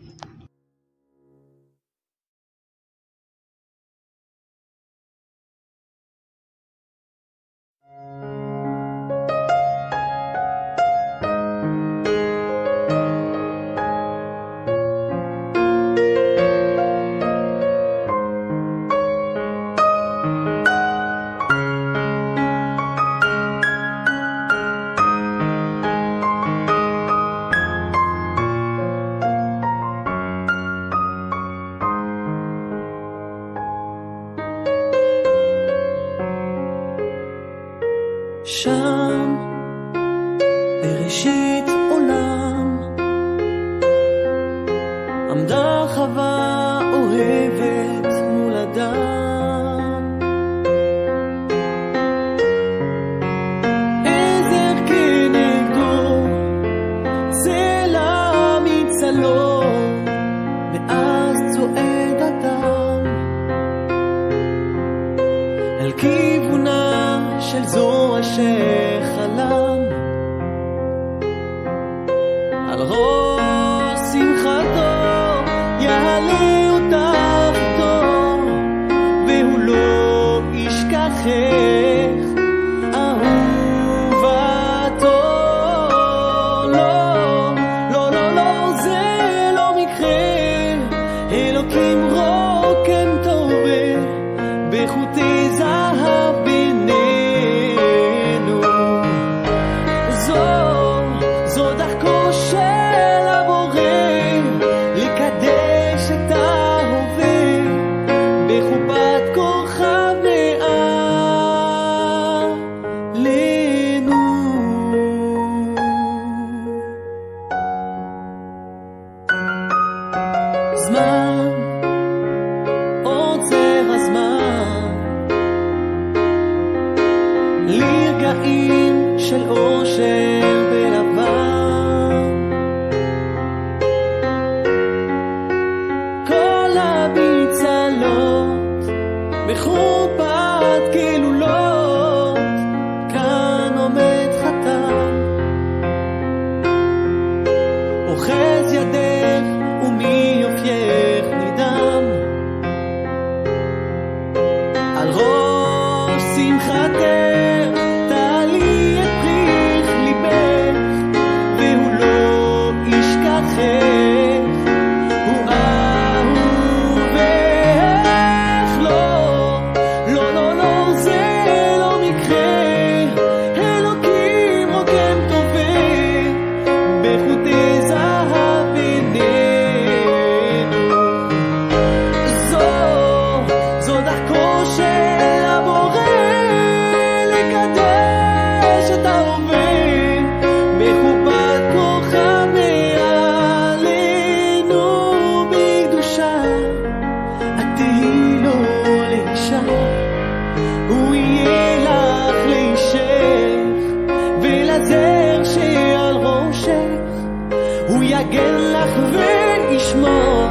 הוא 208.23 208.23
יגן 208.23 208.55
לך 208.55 208.91
וישמור 209.13 210.49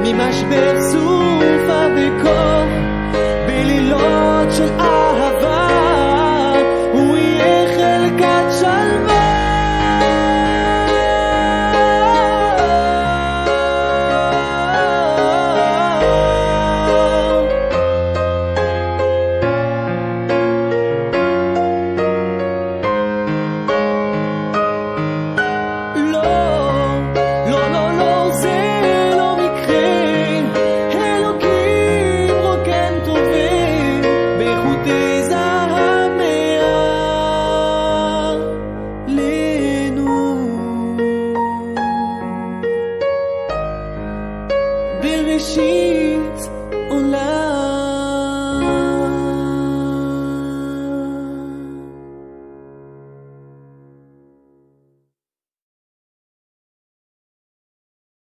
ממשבר 0.00 0.80
סופה 0.80 1.86
וקור 1.96 2.64
בלילות 3.46 4.52
של 4.52 4.68
אהבה 4.80 5.01